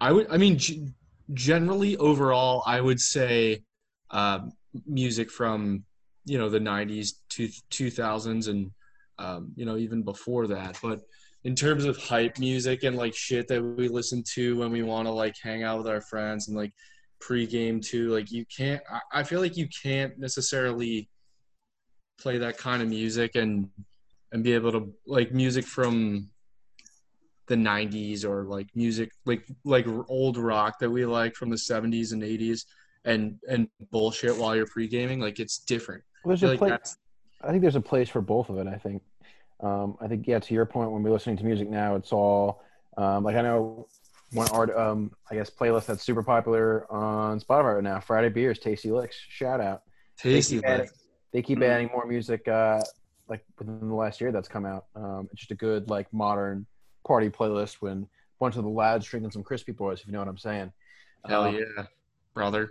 [0.00, 0.88] i would i mean g-
[1.32, 3.62] generally overall i would say
[4.10, 4.52] um,
[4.86, 5.84] music from
[6.24, 8.70] you know the 90s to 2000s and
[9.18, 10.78] um, you know even before that.
[10.82, 11.00] But
[11.44, 15.06] in terms of hype music and like shit that we listen to when we want
[15.06, 16.72] to like hang out with our friends and like
[17.22, 21.08] pregame too like you can't I, I feel like you can't necessarily
[22.18, 23.68] play that kind of music and
[24.32, 26.30] and be able to like music from
[27.48, 32.12] the 90s or like music like like old rock that we like from the 70s
[32.12, 32.64] and 80s
[33.04, 36.70] and and bullshit while you're pre-gaming like it's different Well, there's I a like place.
[36.70, 36.98] that's
[37.42, 38.66] I think there's a place for both of it.
[38.66, 39.02] I think.
[39.60, 40.38] Um, I think yeah.
[40.38, 42.62] To your point, when we're listening to music now, it's all
[42.96, 43.86] um, like I know
[44.32, 44.76] one art.
[44.76, 48.00] Um, I guess playlist that's super popular on Spotify right now.
[48.00, 49.16] Friday beers, tasty licks.
[49.16, 49.82] Shout out.
[50.18, 50.88] tasty keep adding,
[51.32, 51.68] they keep Mhm.
[51.68, 52.80] adding more music uh,
[53.28, 54.86] like within the last year that's come out.
[54.94, 56.66] Um, it's just a good like modern
[57.06, 58.06] party playlist when a
[58.38, 60.72] bunch of the lads drinking some crispy boys, if you know what I'm saying.
[61.26, 61.84] hell Um, yeah
[62.34, 62.70] brother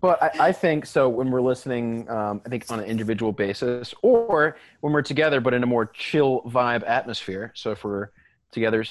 [0.00, 3.94] but I, I think so when we're listening, um, I think on an individual basis,
[4.02, 7.52] or when we're together, but in a more chill vibe atmosphere.
[7.54, 8.10] So if we're
[8.52, 8.84] together,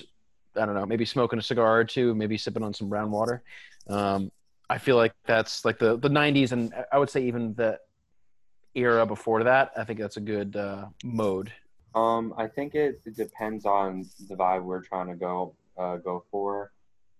[0.55, 3.43] I don't know, maybe smoking a cigar or two, maybe sipping on some brown water.
[3.87, 4.31] Um,
[4.69, 7.79] I feel like that's like the the '90s, and I would say even the
[8.75, 9.71] era before that.
[9.77, 11.51] I think that's a good uh, mode.
[11.95, 16.25] Um, I think it, it depends on the vibe we're trying to go uh, go
[16.31, 16.71] for.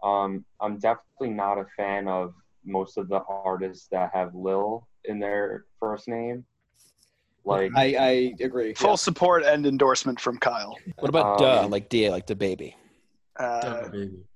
[0.04, 2.34] Um, I'm definitely not a fan of
[2.68, 6.46] most of the artists that have Lil in their first name.
[7.46, 8.74] Like, I, I agree.
[8.74, 8.96] Full yeah.
[8.96, 10.78] support and endorsement from Kyle.
[11.00, 12.76] What about Um, Duh, like Da, like the baby?
[13.38, 13.90] Uh,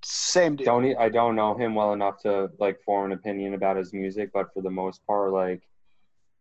[0.04, 0.66] same deal.
[0.66, 4.30] don't I don't know him well enough to like form an opinion about his music,
[4.34, 5.62] but for the most part, like,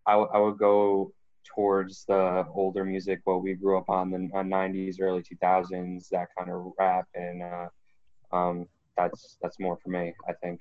[0.06, 1.12] I, w- I would go
[1.44, 6.28] towards the older music, what we grew up on the uh, '90s, early 2000s, that
[6.36, 7.68] kind of rap, and uh,
[8.32, 8.66] um,
[8.96, 10.60] that's that's more for me, I think.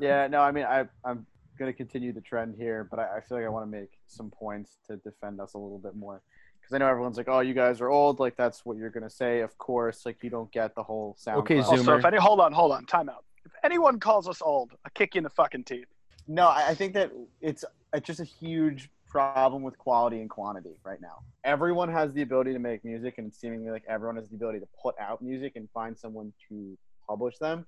[0.00, 1.26] Yeah, no, I mean, I, I'm
[1.58, 3.90] going to continue the trend here, but I, I feel like I want to make
[4.06, 6.22] some points to defend us a little bit more.
[6.60, 8.20] Because I know everyone's like, oh, you guys are old.
[8.20, 9.40] Like, that's what you're going to say.
[9.40, 11.38] Of course, like, you don't get the whole sound.
[11.40, 11.78] Okay, cloud.
[11.78, 11.98] Also, Zoomer.
[11.98, 13.24] if any, hold on, hold on, time out.
[13.44, 15.88] If anyone calls us old, I kick you in the fucking teeth.
[16.28, 17.10] No, I, I think that
[17.40, 21.18] it's, it's just a huge problem with quality and quantity right now.
[21.44, 24.60] Everyone has the ability to make music, and it's seemingly like everyone has the ability
[24.60, 26.78] to put out music and find someone to
[27.08, 27.66] publish them.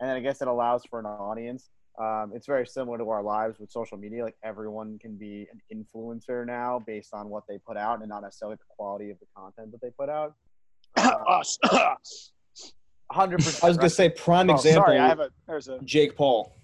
[0.00, 1.70] And then I guess it allows for an audience.
[2.00, 4.24] Um, it's very similar to our lives with social media.
[4.24, 8.22] Like everyone can be an influencer now based on what they put out, and not
[8.22, 10.34] necessarily the quality of the content that they put out.
[10.96, 11.58] Uh, us.
[13.12, 13.62] Hundred percent.
[13.62, 14.84] I was gonna say prime oh, example.
[14.84, 15.30] sorry, I have a.
[15.46, 15.78] There's a.
[15.84, 16.56] Jake Paul.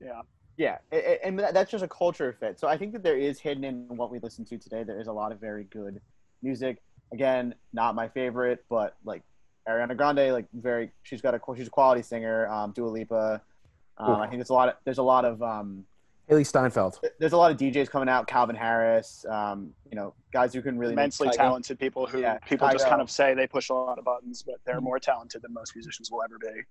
[0.00, 0.22] Yeah.
[0.56, 2.60] Yeah, a- a- and that's just a culture fit.
[2.60, 4.84] So I think that there is hidden in what we listen to today.
[4.84, 6.00] There is a lot of very good
[6.42, 6.80] music.
[7.12, 9.22] Again, not my favorite, but like
[9.68, 12.46] Ariana Grande, like very, she's got a she's a quality singer.
[12.48, 13.40] Um, Dua Lipa.
[13.96, 15.84] Um, I think there's a lot of there's a lot of um,
[16.30, 16.98] Hailee Steinfeld.
[17.18, 18.26] there's a lot of DJs coming out.
[18.26, 22.68] Calvin Harris, um, you know, guys who can really immensely talented people who Yeah, people
[22.70, 25.52] just kind of say they push a lot of buttons, but they're more talented than
[25.52, 26.62] most musicians will ever be.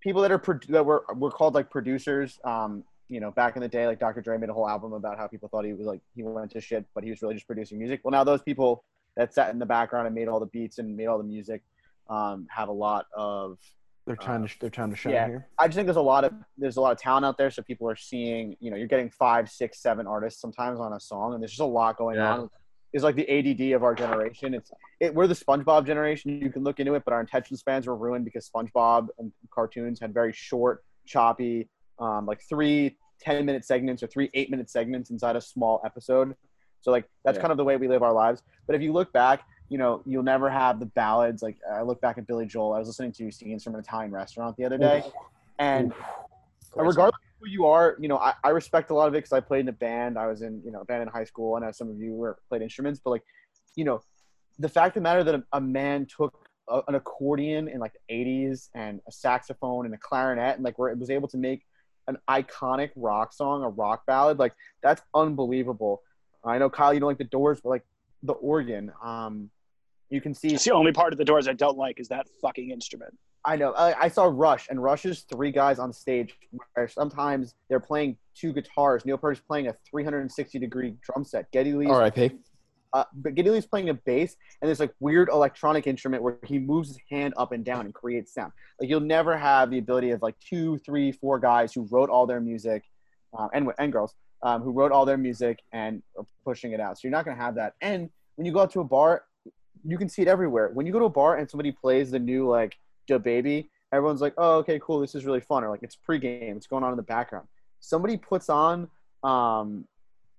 [0.00, 2.38] people that are pro- that were were called like producers.
[2.44, 4.20] Um, you know, back in the day, like Dr.
[4.20, 6.60] Dre made a whole album about how people thought he was like he went to
[6.60, 8.00] shit, but he was really just producing music.
[8.02, 8.84] Well, now those people
[9.16, 11.62] that sat in the background and made all the beats and made all the music
[12.08, 13.58] um, have a lot of
[14.06, 15.26] They're trying to they're trying to shine yeah.
[15.26, 15.48] here.
[15.58, 17.62] I just think there's a lot of there's a lot of talent out there, so
[17.62, 18.56] people are seeing.
[18.60, 21.60] You know, you're getting five, six, seven artists sometimes on a song, and there's just
[21.60, 22.34] a lot going Yeah.
[22.38, 22.50] on.
[22.92, 24.54] It's like the ADD of our generation.
[24.54, 26.40] It's it, we're the SpongeBob generation.
[26.40, 30.00] You can look into it, but our attention spans were ruined because SpongeBob and cartoons
[30.00, 35.10] had very short, choppy, um, like three 10 minute segments or three eight minute segments
[35.10, 36.34] inside a small episode.
[36.82, 37.42] So like that's Yeah.
[37.42, 38.42] kind of the way we live our lives.
[38.66, 41.42] But if you look back, you know, you'll never have the ballads.
[41.42, 42.72] Like I look back at Billy Joel.
[42.72, 45.04] I was listening to scenes from an Italian restaurant the other day,
[45.58, 45.92] and
[46.74, 49.32] regardless of who you are, you know, I, I respect a lot of it because
[49.32, 50.18] I played in a band.
[50.18, 52.12] I was in, you know, a band in high school, and as some of you
[52.12, 53.00] were played instruments.
[53.02, 53.24] But like,
[53.74, 54.02] you know,
[54.58, 57.92] the fact of the matter that a, a man took a, an accordion in like
[58.08, 61.36] the '80s and a saxophone and a clarinet, and like where it was able to
[61.36, 61.62] make
[62.08, 66.02] an iconic rock song, a rock ballad, like that's unbelievable.
[66.44, 67.84] I know Kyle, you don't like the Doors, but like
[68.22, 69.50] the organ, um,
[70.10, 72.26] you can see It's the only part of the doors I don't like is that
[72.40, 73.16] fucking instrument.
[73.44, 73.72] I know.
[73.72, 76.36] I, I saw Rush, and Rush's three guys on stage
[76.74, 79.04] where sometimes they're playing two guitars.
[79.04, 81.50] Neil Peart's playing a 360 degree drum set.
[81.52, 82.32] Geddy Lee's, R.I.P.
[82.92, 86.58] uh, but Geddy Lee's playing a bass, and there's like weird electronic instrument where he
[86.58, 88.52] moves his hand up and down and creates sound.
[88.80, 92.26] Like you'll never have the ability of like two, three, four guys who wrote all
[92.26, 92.82] their music,
[93.38, 96.96] um, and and girls um, who wrote all their music and are pushing it out.
[96.96, 97.74] So you're not gonna have that.
[97.80, 99.22] And when you go out to a bar,
[99.86, 100.70] you can see it everywhere.
[100.72, 102.76] When you go to a bar and somebody plays the new like
[103.06, 105.00] Da Baby, everyone's like, "Oh, okay, cool.
[105.00, 106.56] This is really fun." Or like it's pregame.
[106.56, 107.46] It's going on in the background.
[107.80, 108.88] Somebody puts on,
[109.22, 109.86] um,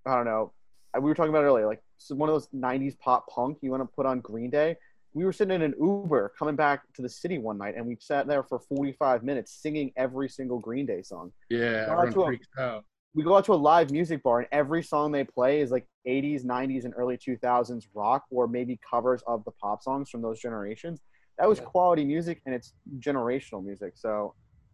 [0.05, 0.51] I don't know.
[0.95, 3.59] We were talking about it earlier, like one of those '90s pop punk.
[3.61, 4.75] You want to put on Green Day?
[5.13, 7.97] We were sitting in an Uber coming back to the city one night, and we
[7.99, 12.07] sat there for 45 minutes singing every single Green Day song Yeah, Shout out to
[12.09, 12.85] everyone freaks out.
[13.13, 15.87] We go out to a live music bar and every song they play is like
[16.07, 20.39] 80s 90s and early 2000s rock or maybe covers of the pop songs from those
[20.39, 21.01] generations
[21.39, 21.65] that was Yeah.
[21.65, 24.33] quality music and it's generational music so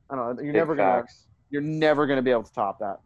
[0.10, 1.04] i don't know you're Big never gonna
[1.50, 2.98] you're never gonna be able to top that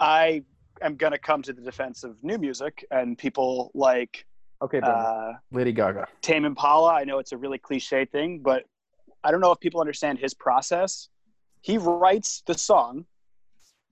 [0.00, 0.42] I
[0.80, 4.26] am gonna come to the defense of new music and people like
[4.60, 6.08] okay uh, Lady Gaga.
[6.22, 6.92] Tame Impala.
[6.94, 8.64] I know it's a really cliche thing, but
[9.22, 11.08] I don't know if people understand his process.
[11.60, 13.06] He writes the song,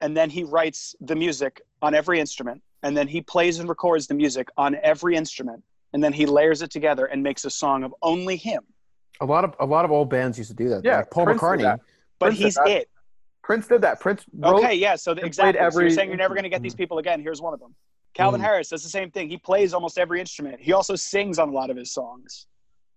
[0.00, 4.06] and then he writes the music on every instrument, and then he plays and records
[4.06, 7.82] the music on every instrument, and then he layers it together and makes a song
[7.84, 8.62] of only him.
[9.20, 10.82] A lot of a lot of old bands used to do that.
[10.84, 11.62] Yeah, like Paul Prince did McCartney.
[11.62, 11.80] that.
[12.18, 12.68] But Prince did he's that.
[12.68, 12.88] it.
[13.42, 14.96] prince did that prince wrote Okay, yeah.
[14.96, 15.58] So the, played exactly.
[15.60, 17.20] so every you're saying you're never going to get these people again.
[17.20, 17.74] Here's one of them.
[18.14, 18.44] Calvin Mhm.
[18.44, 19.28] Harris does the same thing.
[19.28, 20.60] He plays almost every instrument.
[20.60, 22.46] He also sings on a lot of his songs.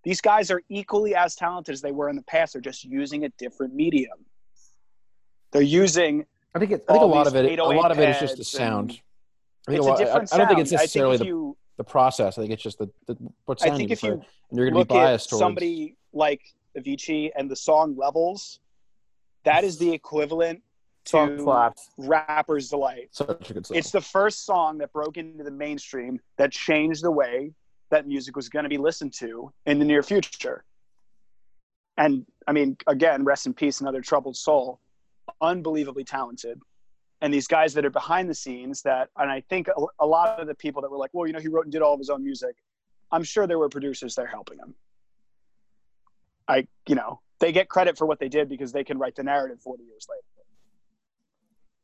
[0.03, 2.53] These guys are equally as talented as they were in the past.
[2.53, 4.17] They're just using a different medium.
[5.51, 6.25] They're using
[6.55, 7.59] I think it, I think a lot of it.
[7.59, 8.99] A oh lot of it is just the sound.
[9.67, 11.25] I think it's a lot, a different I, I don't think it's necessarily think if
[11.25, 12.37] the, you, the process.
[12.37, 14.69] I think it's just the, the what I sound think you if you and you're
[14.69, 16.41] going to be biased at towards somebody like
[16.77, 18.59] Avicii and the song levels,
[19.45, 20.61] that is the equivalent
[21.05, 23.09] song to slaps rapper's delight.
[23.11, 23.77] such a good song.
[23.77, 27.51] It's the first song that broke into the mainstream that changed the way
[27.89, 30.63] that music was going to be listened to in the near future.
[31.97, 34.79] And I mean, again, rest in peace, another troubled soul,
[35.41, 36.59] unbelievably talented.
[37.21, 40.39] And these guys that are behind the scenes that, and I think a, a lot
[40.39, 41.99] of the people that were like, well, you know, he wrote and did all of
[41.99, 42.55] his own music.
[43.11, 44.75] I'm sure there were producers there helping him.
[46.47, 49.23] I, you know, they get credit for what they did because they can write the
[49.23, 50.21] narrative 40 years later.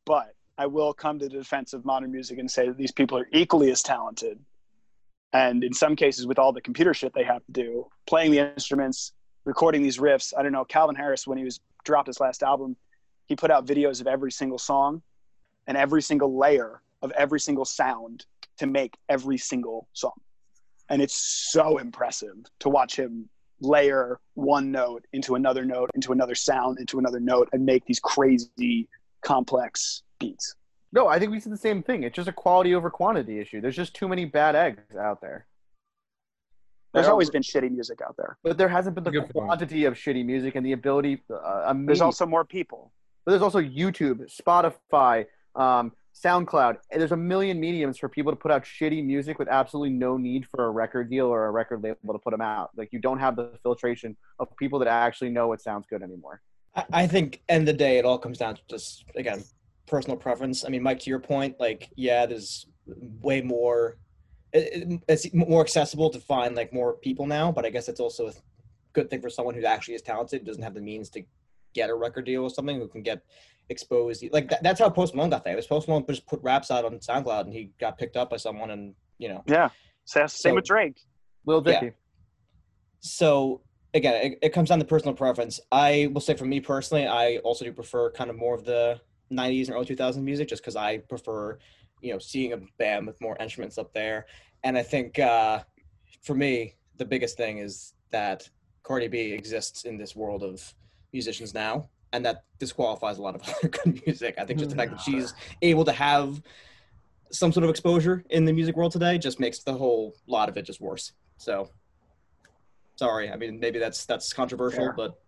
[0.04, 3.16] But I will come to the defense of modern music and say that these people
[3.16, 4.38] are equally as talented.
[5.32, 8.52] And in some cases, with all the computer shit they have to do, playing the
[8.52, 9.12] instruments,
[9.44, 10.32] recording these riffs.
[10.36, 10.64] I don't know.
[10.64, 12.76] Calvin Harris, when he was dropped his last album,
[13.30, 15.00] he put out videos of every single song
[15.68, 18.26] and every single layer of every single sound
[18.58, 20.18] to make every single song.
[20.88, 21.14] And it's
[21.52, 23.28] so impressive to watch him
[23.60, 28.00] layer one note into another note, into another sound, into another note, and make these
[28.00, 28.88] crazy
[29.22, 30.56] complex beats.
[30.92, 33.60] no i think we said the same thing it's just a quality over quantity issue
[33.60, 35.46] there's just too many bad eggs out there
[36.92, 38.38] There's There are- always been shitty music out there.
[38.42, 39.46] but there hasn't been the Good point.
[39.46, 42.92] quantity of shitty music and the ability uh, There's also more people.
[43.24, 46.78] But there's also YouTube, Spotify, um, SoundCloud.
[46.90, 50.46] There's a million mediums for people to put out shitty music with absolutely no need
[50.46, 52.70] for a record deal or a record label to put them out.
[52.76, 56.40] Like you don't have the filtration of people that actually know what sounds good anymore.
[56.92, 59.42] I, think end of the day, it all comes down to just again
[59.86, 60.64] personal preference.
[60.64, 62.66] I mean, Mike, to your point, like yeah, there's
[63.20, 63.96] way more.
[64.52, 68.28] It- it's more accessible to find like more people now, but I guess it's also
[68.28, 68.32] a
[68.92, 71.22] good thing for someone who actually is talented, doesn't have the means to
[71.74, 73.22] get a record deal or something, who can get
[73.68, 74.24] exposed.
[74.32, 75.66] Like that, that's how Post Malone got famous.
[75.66, 78.70] Post Malone just put raps out on SoundCloud, and he got picked up by someone,
[78.70, 79.68] and you know, Yeah.
[80.04, 81.00] Sa- Same So- with Drake.
[81.46, 81.80] Lil Yeah.
[81.80, 81.96] Dicky.
[83.00, 83.62] So
[83.94, 85.60] again, it, it comes down to personal preference.
[85.72, 89.00] I will say for me personally, I also do prefer kind of more of the
[89.32, 91.58] '90s and early 2000s music, just because I prefer,
[92.00, 94.26] you know, seeing a band with more instruments up there.
[94.64, 95.62] And I think uh,
[96.22, 98.48] for me, the biggest thing is that
[98.82, 100.74] Cardi B exists in this world of
[101.12, 104.34] musicians now, and that disqualifies a lot of other good music.
[104.38, 106.42] I think just the fact that mm, she's able to have
[107.32, 110.56] some sort of exposure in the music world today just makes the whole lot of
[110.56, 111.12] it just worse.
[111.36, 111.70] So
[112.96, 113.30] sorry.
[113.30, 114.92] I mean, maybe that's that's controversial, Fair.
[114.96, 115.20] but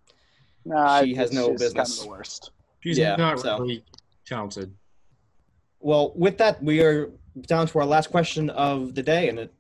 [0.65, 1.99] Nah, She has no she's Kind business.
[1.99, 2.51] of the worst.
[2.81, 3.85] She's Yeah, not so- really
[4.27, 4.73] talented.
[5.81, 7.11] well, with that, we are
[7.49, 9.53] down to our last question of the day, and it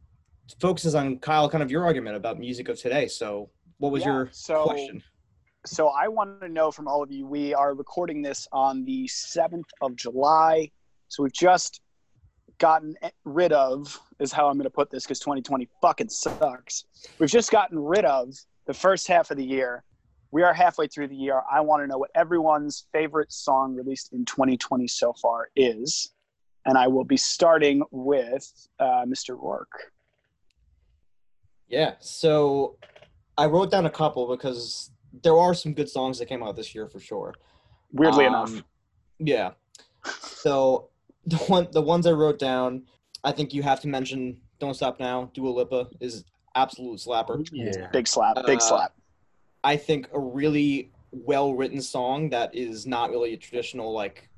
[0.60, 3.08] focuses on Kyle, kind of your argument about music of today.
[3.08, 5.02] So, what was Yeah, your so- question?
[5.64, 7.24] So I want to know from all of you.
[7.24, 10.72] We are recording this on the seventh of July,
[11.06, 11.80] so we've just
[12.58, 16.84] gotten rid of is how I'm going to put this because 2020 fucking sucks.
[17.20, 18.34] We've just gotten rid of
[18.66, 19.84] the first half of the year.
[20.32, 21.42] We are halfway through the year.
[21.50, 26.10] I want to know what everyone's favorite song released in 2020 so far is,
[26.66, 28.50] and I will be starting with
[28.80, 29.40] uh, Mr.
[29.40, 29.92] Rourke.
[31.68, 31.94] Yeah.
[32.00, 32.78] So,
[33.38, 34.91] I wrote down a couple because
[35.22, 37.34] there are some good songs that came out this year for sure.
[37.92, 38.62] Weirdly Um, enough,
[39.18, 39.50] Yeah.
[40.20, 40.88] So
[41.26, 42.84] the one the ones I wrote down,
[43.22, 47.46] I think you have to mention "Don't Stop Now." Dua Lipa is absolute slapper.
[47.52, 47.88] Yeah.
[47.92, 48.94] big slap, big uh, slap.
[49.62, 54.28] I think a really well written song that is not really a traditional like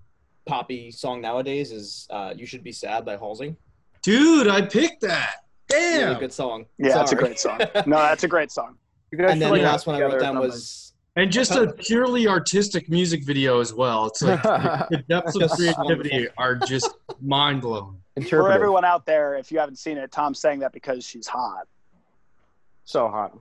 [0.47, 3.57] poppy song nowadays is uh, "You Should Be Sad" by Halsey.
[4.03, 5.37] Dude, I picked that.
[5.68, 6.09] Damn.
[6.09, 6.66] Really good song.
[6.77, 7.59] Yeah, that's a great song.
[7.87, 8.77] No, that's a great song.
[9.15, 11.73] You guys and then like the last one I wrote down was And just a
[11.73, 14.07] purely artistic music video as well.
[14.07, 16.91] It's like the depths of creativity are just
[17.23, 18.01] mind blowing.
[18.29, 21.69] For everyone out there, if you haven't seen it, Tom's saying that because she's hot.
[22.85, 23.39] so hot.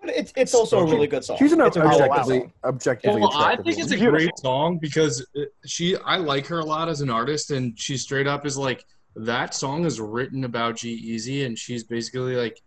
[0.00, 1.36] but it's it's also a really good song.
[1.38, 2.52] She's an it's a objectively, song.
[2.64, 4.10] objectively Well, I think it's a woman.
[4.12, 5.26] great song because
[5.66, 8.82] she, I like her a lot as an artist, and she straight up is like,
[9.14, 12.58] that song is written about G-Eazy, and she's basically like,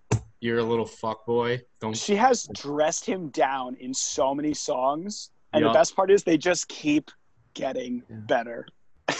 [0.46, 1.60] you're a little fuck boy.
[1.82, 1.98] Don't.
[1.98, 5.70] She has dressed him down in so many songs, and Yeah.
[5.70, 7.10] the best part is they just keep
[7.54, 8.16] getting Yeah.
[8.28, 8.68] better.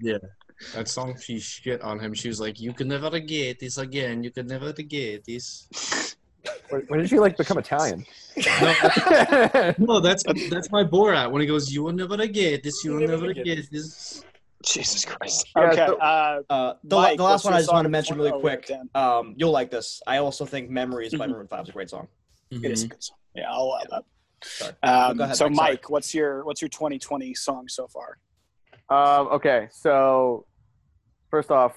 [0.00, 0.18] Yeah,
[0.74, 2.12] that song, she shit on him.
[2.14, 4.22] She was like, you can never get this again.
[4.24, 5.68] You can never get this.
[6.68, 8.04] When when did she like become Italian?
[9.78, 12.84] No, that's that's my Borat when he goes, you will never get this.
[12.84, 14.03] You will never get this.
[14.74, 15.46] Jesus Christ.
[15.56, 15.86] Yeah, Okay.
[15.86, 18.40] so- uh, Uh, the, Mike, the last one I just want to mention really oh,
[18.40, 18.70] quick.
[18.94, 20.02] Um, you'll like this.
[20.06, 21.30] I also think "Memories" by Mhm.
[21.30, 22.08] Maroon Five is a great song.
[22.50, 23.16] it is a good song.
[23.34, 24.04] Yeah, I'll allow that.
[24.44, 24.72] Sorry.
[24.82, 25.70] Um, Go ahead, so, Mike, sorry.
[25.72, 28.18] Mike, what's your what's your 2020 song so far?
[28.90, 30.46] Um, okay, so
[31.30, 31.72] first off,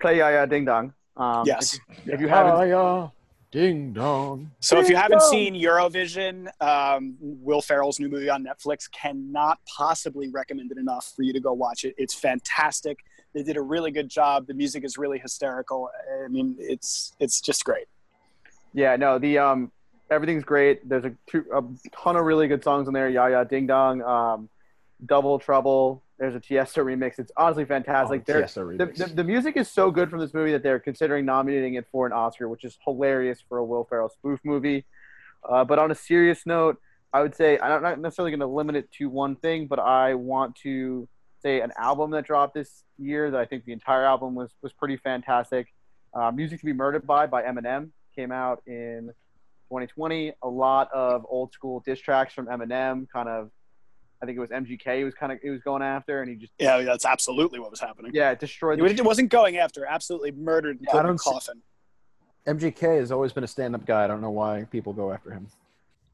[0.00, 0.94] play Jaja Ding Dong.
[1.16, 1.78] Um, yes.
[2.04, 3.08] If, if you haven't, yeah.
[3.52, 4.50] Ding dong.
[4.60, 5.30] So if you haven't Bingo!
[5.30, 11.22] seen Eurovision, um, Will Ferrell's new movie on Netflix cannot possibly recommend it enough for
[11.22, 11.94] you to go watch it.
[11.96, 12.98] It's fantastic.
[13.34, 14.46] They did a really good job.
[14.46, 15.88] The music is really hysterical.
[16.24, 17.86] I mean, it's it's just great.
[18.72, 19.72] yeah, no, the um,
[20.10, 20.86] everything's great.
[20.88, 23.10] There's a, two, a ton of really good songs in there.
[23.10, 24.48] Jaja Ding Dong, um,
[25.04, 26.02] Double Trouble.
[26.18, 27.18] There's a Tiesto remix.
[27.18, 28.24] It's honestly fantastic.
[28.28, 28.96] Oh, Tiesto the, remix.
[28.96, 32.06] the, the music is so good from this movie that they're considering nominating it for
[32.06, 34.86] an Oscar, which is hilarious for a Will Ferrell spoof movie.
[35.46, 36.80] Uh, but on a serious note,
[37.12, 40.14] I would say I'm not necessarily going to limit it to one thing, but I
[40.14, 41.08] want to
[41.42, 44.72] say an album that dropped this year that I think the entire album was was
[44.72, 45.72] pretty fantastic.
[46.14, 49.10] Uh, Music to Be Murdered by by Eminem came out in
[49.68, 50.32] 2020.
[50.42, 53.50] A lot of old school diss tracks from Eminem, kind of.
[54.22, 54.98] I think it was MGK.
[54.98, 57.70] He was kind of he was going after, and he just Yeah, that's absolutely what
[57.70, 58.12] was happening.
[58.14, 58.78] yeah it destroyed.
[58.78, 59.84] The It wasn't going after.
[59.86, 61.62] Absolutely murdered Yeah, put I in a don't see- coffin.
[62.46, 64.04] MGK has always been a stand-up guy.
[64.04, 65.48] I don't know why people go after him.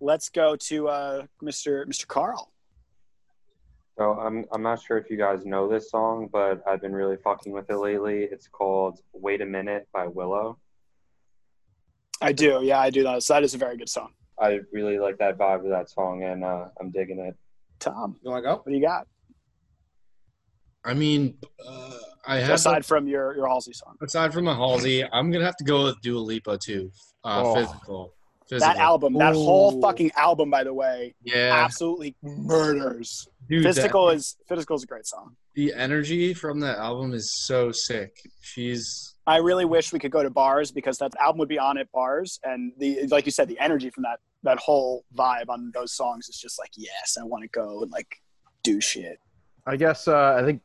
[0.00, 1.84] Let's go to uh, Mr.
[1.86, 2.06] Mr.
[2.06, 2.50] Carl.
[3.98, 7.18] So I'm I'm not sure if you guys know this song, but I've been really
[7.22, 8.24] fucking with it lately.
[8.24, 10.58] It's called "Wait a Minute" by Willow.
[12.20, 12.60] I do.
[12.62, 13.02] Yeah, I do.
[13.02, 13.22] That.
[13.22, 14.12] So that is a very good song.
[14.40, 17.36] I really like that vibe of that song, and uh, I'm digging it.
[17.82, 18.54] Tom, You want to go?
[18.56, 19.06] what do you got?
[20.84, 21.90] I mean, uh,
[22.26, 25.56] I have Aside from your your Halsey song, aside from the Halsey, I'm gonna have
[25.56, 26.90] to go with Dua Lipa too.
[27.24, 27.54] Uh, Oh.
[27.54, 28.14] Physical.
[28.48, 28.74] Physical.
[28.74, 31.52] that album, that whole fucking album, by the way, Yeah.
[31.64, 33.26] absolutely murders.
[33.48, 35.36] Dude, Physical is Physical is a great song.
[35.54, 38.16] the energy from that album is so sick.
[38.40, 41.78] She's I really wish we could go to bars because that album would be on
[41.78, 45.70] at bars, and the like you said, the energy from that that whole vibe on
[45.74, 48.20] those songs is just like, yes, I want to go and like
[48.62, 49.18] do shit.
[49.66, 50.60] I guess uh, I think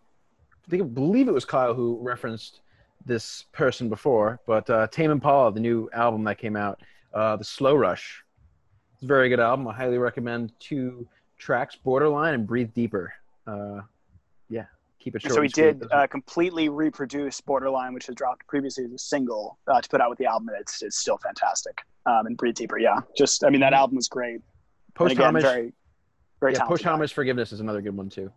[0.66, 2.62] I think I believe it was Kyle who referenced
[3.06, 6.82] this person before, but uh, Tame Impala, the new album that came out,
[7.14, 8.24] uh, the Slow Rush.
[8.94, 9.68] It's a very good album.
[9.68, 13.14] I highly recommend two tracks, Borderline and Breathe Deeper.
[13.46, 13.82] Uh,
[15.08, 15.36] keep it short.
[15.36, 19.80] so he did uh, completely reproduce Borderline, which was dropped previously as a single uh,
[19.82, 21.82] to put out with the album, and it's it's still fantastic.
[22.06, 24.36] Um, and Breathe Deeper, yeah, just I mean that album was great.
[24.36, 24.44] And
[24.96, 25.44] Post again, homage.
[25.44, 25.74] very
[26.40, 26.68] very yeah, talented.
[26.68, 28.32] Post homage forgiveness is another good one too.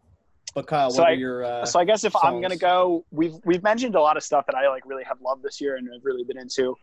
[0.55, 3.35] But Kyle, So what I- your uh, so I guess if I'm gonna go, we've
[3.45, 5.89] we've mentioned a lot of stuff that I like really have loved this year and
[5.93, 6.77] have really been into.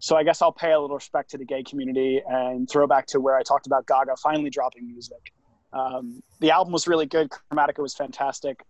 [0.00, 3.06] So I guess I'll pay a little respect to the gay community and throw back
[3.08, 5.32] to where I talked about Gaga finally dropping music.
[5.72, 7.30] Um, the album was really good.
[7.30, 8.64] Chromatica was fantastic.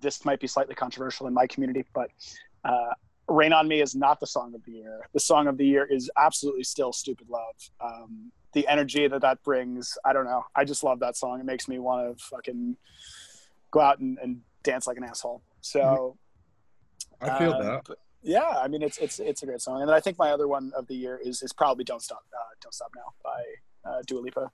[0.00, 2.10] This might be slightly controversial in my community, but
[2.64, 2.94] uh,
[3.28, 5.00] "Rain on Me" is not the song of the year.
[5.12, 9.42] The song of the year is absolutely still "Stupid Love." Um, the energy that that
[9.42, 10.44] brings, I don't know.
[10.54, 11.40] I just love that song.
[11.40, 12.76] It makes me want to fucking
[13.70, 15.42] go out and, and dance like an asshole.
[15.60, 16.16] So
[17.20, 17.96] I feel um, that.
[18.22, 19.80] yeah, I mean it's it's it's a great song.
[19.80, 22.24] And then I think my other one of the year is is probably "Don't Stop
[22.32, 24.50] uh, Don't Stop Now" by uh, Dua Lipa.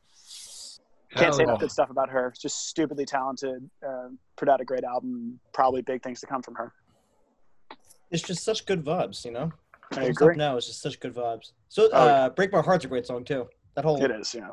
[1.14, 2.32] Can't Hell say enough good stuff about her.
[2.40, 3.68] Just stupidly talented.
[3.86, 5.38] Uh, put out a great album.
[5.52, 6.72] Probably big things to come from her.
[8.10, 9.52] It's just such good vibes, you know.
[9.96, 10.34] I agree.
[10.36, 11.52] Now it's just such good vibes.
[11.68, 13.48] So, Oh, uh, "Break My Heart's" a great song too.
[13.74, 14.34] That whole It is.
[14.34, 14.50] Yeah.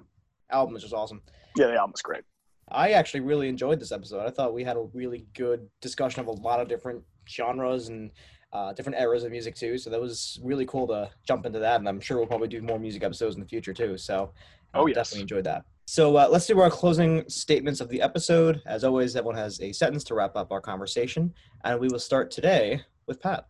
[0.52, 1.22] album is just awesome.
[1.56, 2.24] Yeah, the album's great.
[2.70, 4.26] I actually really enjoyed this episode.
[4.26, 8.12] I thought we had a really good discussion of a lot of different genres and
[8.54, 9.78] uh, different eras of music too.
[9.78, 12.62] So that was really cool to jump into that, and I'm sure we'll probably do
[12.62, 13.98] more music episodes in the future too.
[13.98, 14.34] So,
[14.74, 14.96] Oh, uh, yes.
[14.96, 15.66] definitely enjoyed that.
[15.92, 18.62] So uh, let's do our closing statements of the episode.
[18.66, 21.34] As always, everyone has a sentence to wrap up our conversation,
[21.66, 23.48] and we will start today with Pat.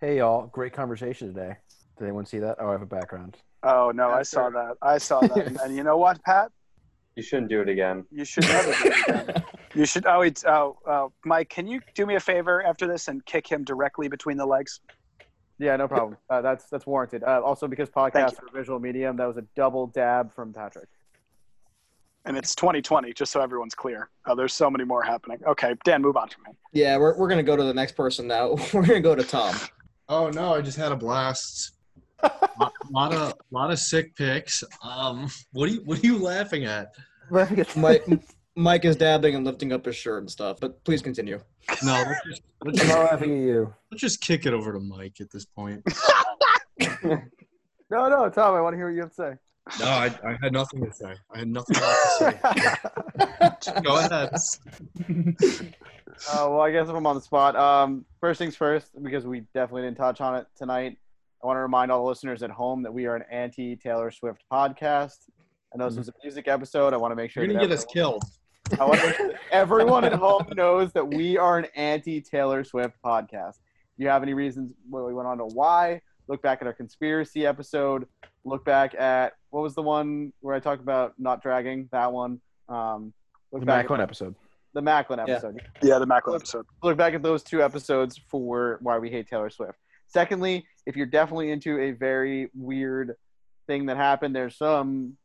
[0.00, 1.56] Hey y'all, great conversation today.
[1.98, 2.58] Did anyone see that?
[2.60, 3.38] Oh, I have a background.
[3.64, 4.50] Oh no, I saw her.
[4.52, 4.76] that.
[4.80, 5.36] I saw that.
[5.36, 6.52] and, and you know what, Pat?
[7.16, 8.04] You shouldn't do it again.
[8.12, 9.44] You should never do it again.
[9.74, 10.06] You should.
[10.06, 10.44] Oh, it's.
[10.44, 14.06] Oh, oh, Mike, can you do me a favor after this and kick him directly
[14.06, 14.78] between the legs?
[15.58, 16.18] Yeah, no problem.
[16.28, 17.24] Uh, that's that's warranted.
[17.24, 20.52] Uh, also, because Thank podcasts are a visual medium, that was a double dab from
[20.52, 20.88] Patrick.
[22.26, 24.10] And it's 2020, just so everyone's clear.
[24.26, 25.38] Oh, there's so many more happening.
[25.46, 26.50] Okay, Dan, move on from me.
[26.72, 28.56] yeah, we're, we're gonna go to the next person now.
[28.74, 29.54] We're gonna go to Tom.
[30.08, 31.72] Oh no, I just had a blast.
[32.22, 34.62] lot, lot of lot of sick picks.
[34.82, 36.88] Um, what are you what are you laughing at?
[37.76, 38.06] Mike,
[38.56, 40.58] Mike is dabbing and lifting up his shirt and stuff.
[40.60, 41.40] But please continue.
[41.82, 43.74] No, let's just, let's I'm just, laughing at you.
[43.90, 45.82] let's just kick it over to Mike at this point.
[47.92, 49.32] No, no, Tom, I want to hear what you have to say.
[49.78, 51.14] No, I, I had nothing to say.
[51.32, 53.80] I had nothing to say.
[53.82, 54.30] Go ahead.
[56.28, 59.40] Uh, well, I guess if I'm on the spot, um, first things first, because we
[59.54, 60.98] definitely didn't touch on it tonight,
[61.42, 64.10] I want to remind all the listeners at home that we are an anti Taylor
[64.10, 65.28] Swift podcast.
[65.72, 66.92] I know this was a music episode.
[66.92, 68.24] I want to make sure You're gonna get us everyone- killed.
[68.78, 72.62] I want to make sure everyone at home knows that we are an anti Taylor
[72.64, 73.54] Swift podcast.
[73.58, 76.72] If you have any reasons well, we went on to why, look back at our
[76.74, 78.06] conspiracy episode.
[78.44, 82.40] Look back at what was the one where I talked about not dragging that one.
[82.68, 83.12] Um,
[83.52, 84.34] look The back Macklin at episode.
[84.74, 86.66] the Macklin episode Yeah, yeah the Macklin episode.
[86.82, 89.78] look back at those two episodes for why we hate Taylor Swift.
[90.06, 93.14] Secondly, if you're definitely into a very weird
[93.66, 95.16] thing that happened, there's some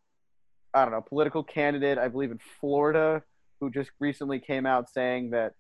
[0.74, 3.22] I don't know political candidate I believe in Florida
[3.62, 5.54] who just recently came out saying that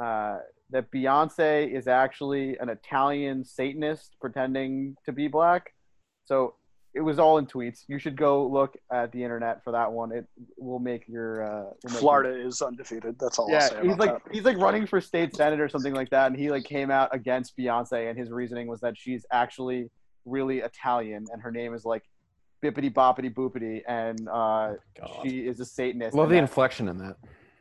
[0.00, 0.38] uh,
[0.70, 5.72] that Beyonce is actually an Italian Satanist pretending to be black.
[6.24, 6.54] So
[6.96, 7.84] it was all in tweets.
[7.88, 10.12] You should go look at the internet for that one.
[10.12, 10.26] It
[10.56, 13.16] will make your uh, will make your- Florida is undefeated.
[13.20, 14.34] That's all I'll yeah, say he's about like that.
[14.34, 17.14] he's like running for state senate or something like that, and he like came out
[17.14, 19.90] against Beyonce, and his reasoning was that she's actually
[20.24, 22.02] really Italian, and her name is like
[22.64, 25.20] Bippity Boppity Boopity, and uh, God.
[25.22, 26.16] she is a Satanist.
[26.16, 27.16] Love the that, inflection in that.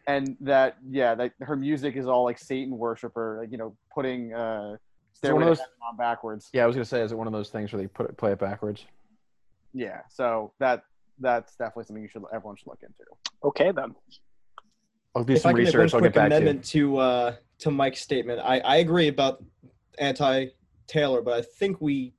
[0.08, 4.34] and that yeah, that her music is all like Satan worshiper, like you know, putting
[4.34, 4.78] uh,
[5.14, 6.50] Stairway one of those- on backwards.
[6.54, 8.16] Yeah, I was gonna say, is it one of those things where they put it,
[8.18, 8.86] play it backwards?
[9.76, 10.84] Yeah, so that
[11.20, 13.04] that's definitely something you should everyone should look into.
[13.44, 13.94] Okay then.
[15.14, 15.94] I'll do if I some can research.
[15.94, 16.42] I'll quick get back to you.
[16.42, 19.44] amendment to uh, to Mike's statement, I, I agree about
[20.00, 20.48] anti
[20.88, 22.14] Taylor, but I think we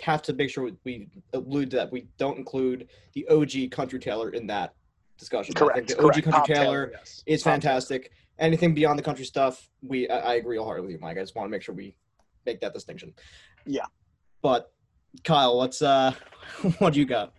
[0.00, 1.92] have to make sure we allude to that.
[1.92, 4.74] We don't include the OG Country Taylor in that
[5.18, 5.54] discussion.
[5.56, 5.88] I think Correct.
[5.88, 6.12] the OG.
[6.12, 7.22] Country Tom Taylor yes.
[7.26, 8.10] is Tom fantastic.
[8.38, 11.18] Anything beyond the country stuff, we I, I agree wholeheartedly with you, Mike.
[11.18, 11.94] I just want to make sure we
[12.46, 13.12] make that distinction.
[13.66, 13.84] Yeah.
[14.40, 14.72] But
[15.24, 16.12] Kyle, what's uh,
[16.78, 17.32] what do you got?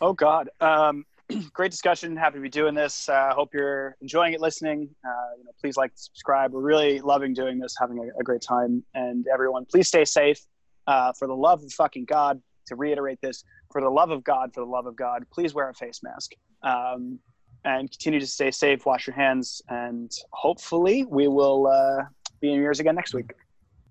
[0.00, 1.04] Oh God, um,
[1.52, 2.16] great discussion.
[2.16, 3.08] Happy to be doing this.
[3.08, 4.88] Uh, hope you're enjoying it, listening.
[5.04, 6.52] Uh, you know, please like, subscribe.
[6.52, 8.82] We're really loving doing this, having a, a great time.
[8.94, 10.40] And everyone, please stay safe.
[10.86, 14.52] Uh, for the love of fucking God, to reiterate this, for the love of God,
[14.54, 16.32] for the love of God, please wear a face mask.
[16.62, 17.18] Um,
[17.64, 18.86] and continue to stay safe.
[18.86, 22.04] Wash your hands, and hopefully we will uh,
[22.40, 23.32] be in yours again next week.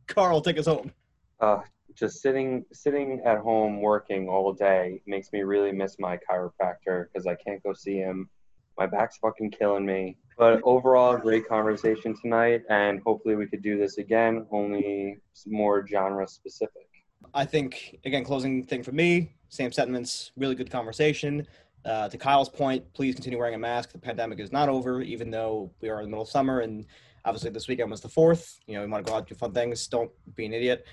[0.08, 0.92] Carl, take us home.
[1.40, 1.60] Uh,
[1.96, 7.28] just sitting sitting at home working all day makes me really miss my chiropractor because
[7.28, 8.30] I can't go see him.
[8.78, 10.18] My back's fucking killing me.
[10.38, 16.26] But overall, great conversation tonight, and hopefully we could do this again, only more genre
[16.28, 16.88] specific.
[17.34, 20.32] I think again, closing thing for me, same sentiments.
[20.38, 21.46] Really good conversation.
[21.86, 23.92] Uh, to Kyle's point, please continue wearing a mask.
[23.92, 26.86] The pandemic is not over, even though we are in the middle of summer, and
[27.26, 28.60] obviously this weekend was the fourth.
[28.68, 29.88] You know, we want to go out do fun things.
[29.88, 30.86] Don't be an idiot.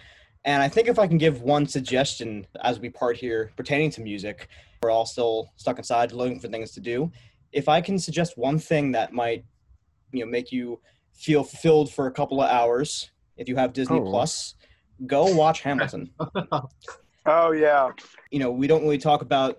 [0.46, 4.00] And I think if I can give one suggestion as we part here pertaining to
[4.00, 4.48] music,
[4.80, 7.10] we're all still stuck inside looking for things to do.
[7.52, 9.44] If I can suggest one thing that might,
[10.12, 10.80] you know, make you
[11.12, 14.04] feel fulfilled for a couple of hours, if you have Disney Oh.
[14.04, 14.54] Plus,
[15.06, 16.10] go watch Hamilton.
[17.28, 17.90] Oh yeah.
[18.30, 19.58] you know, we don't really talk about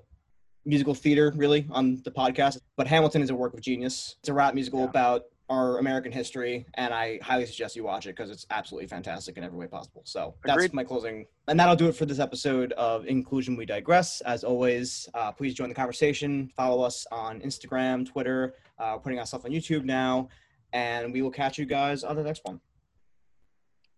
[0.63, 4.15] musical theater really on the podcast, but Hamilton is a work of genius.
[4.21, 8.15] It's a rap musical about our American history, and I highly suggest you watch it
[8.15, 10.01] because it's absolutely fantastic in every way possible.
[10.05, 14.19] So that's my closing, and that'll do it for this episode of Inclusion We Digress.
[14.21, 16.51] As always, uh, please join the conversation.
[16.57, 18.55] Follow us on Instagram, Twitter.
[18.77, 20.27] Uh, we're putting ourselves on YouTube now,
[20.73, 22.59] and we will catch you guys on the next one.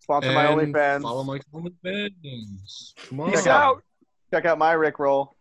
[0.01, 1.01] Sponsor my OnlyFans.
[1.01, 2.93] Follow my OnlyFans.
[3.07, 3.31] Come on.
[3.33, 3.83] Check out- out.
[4.31, 5.35] Check out my Rick roll.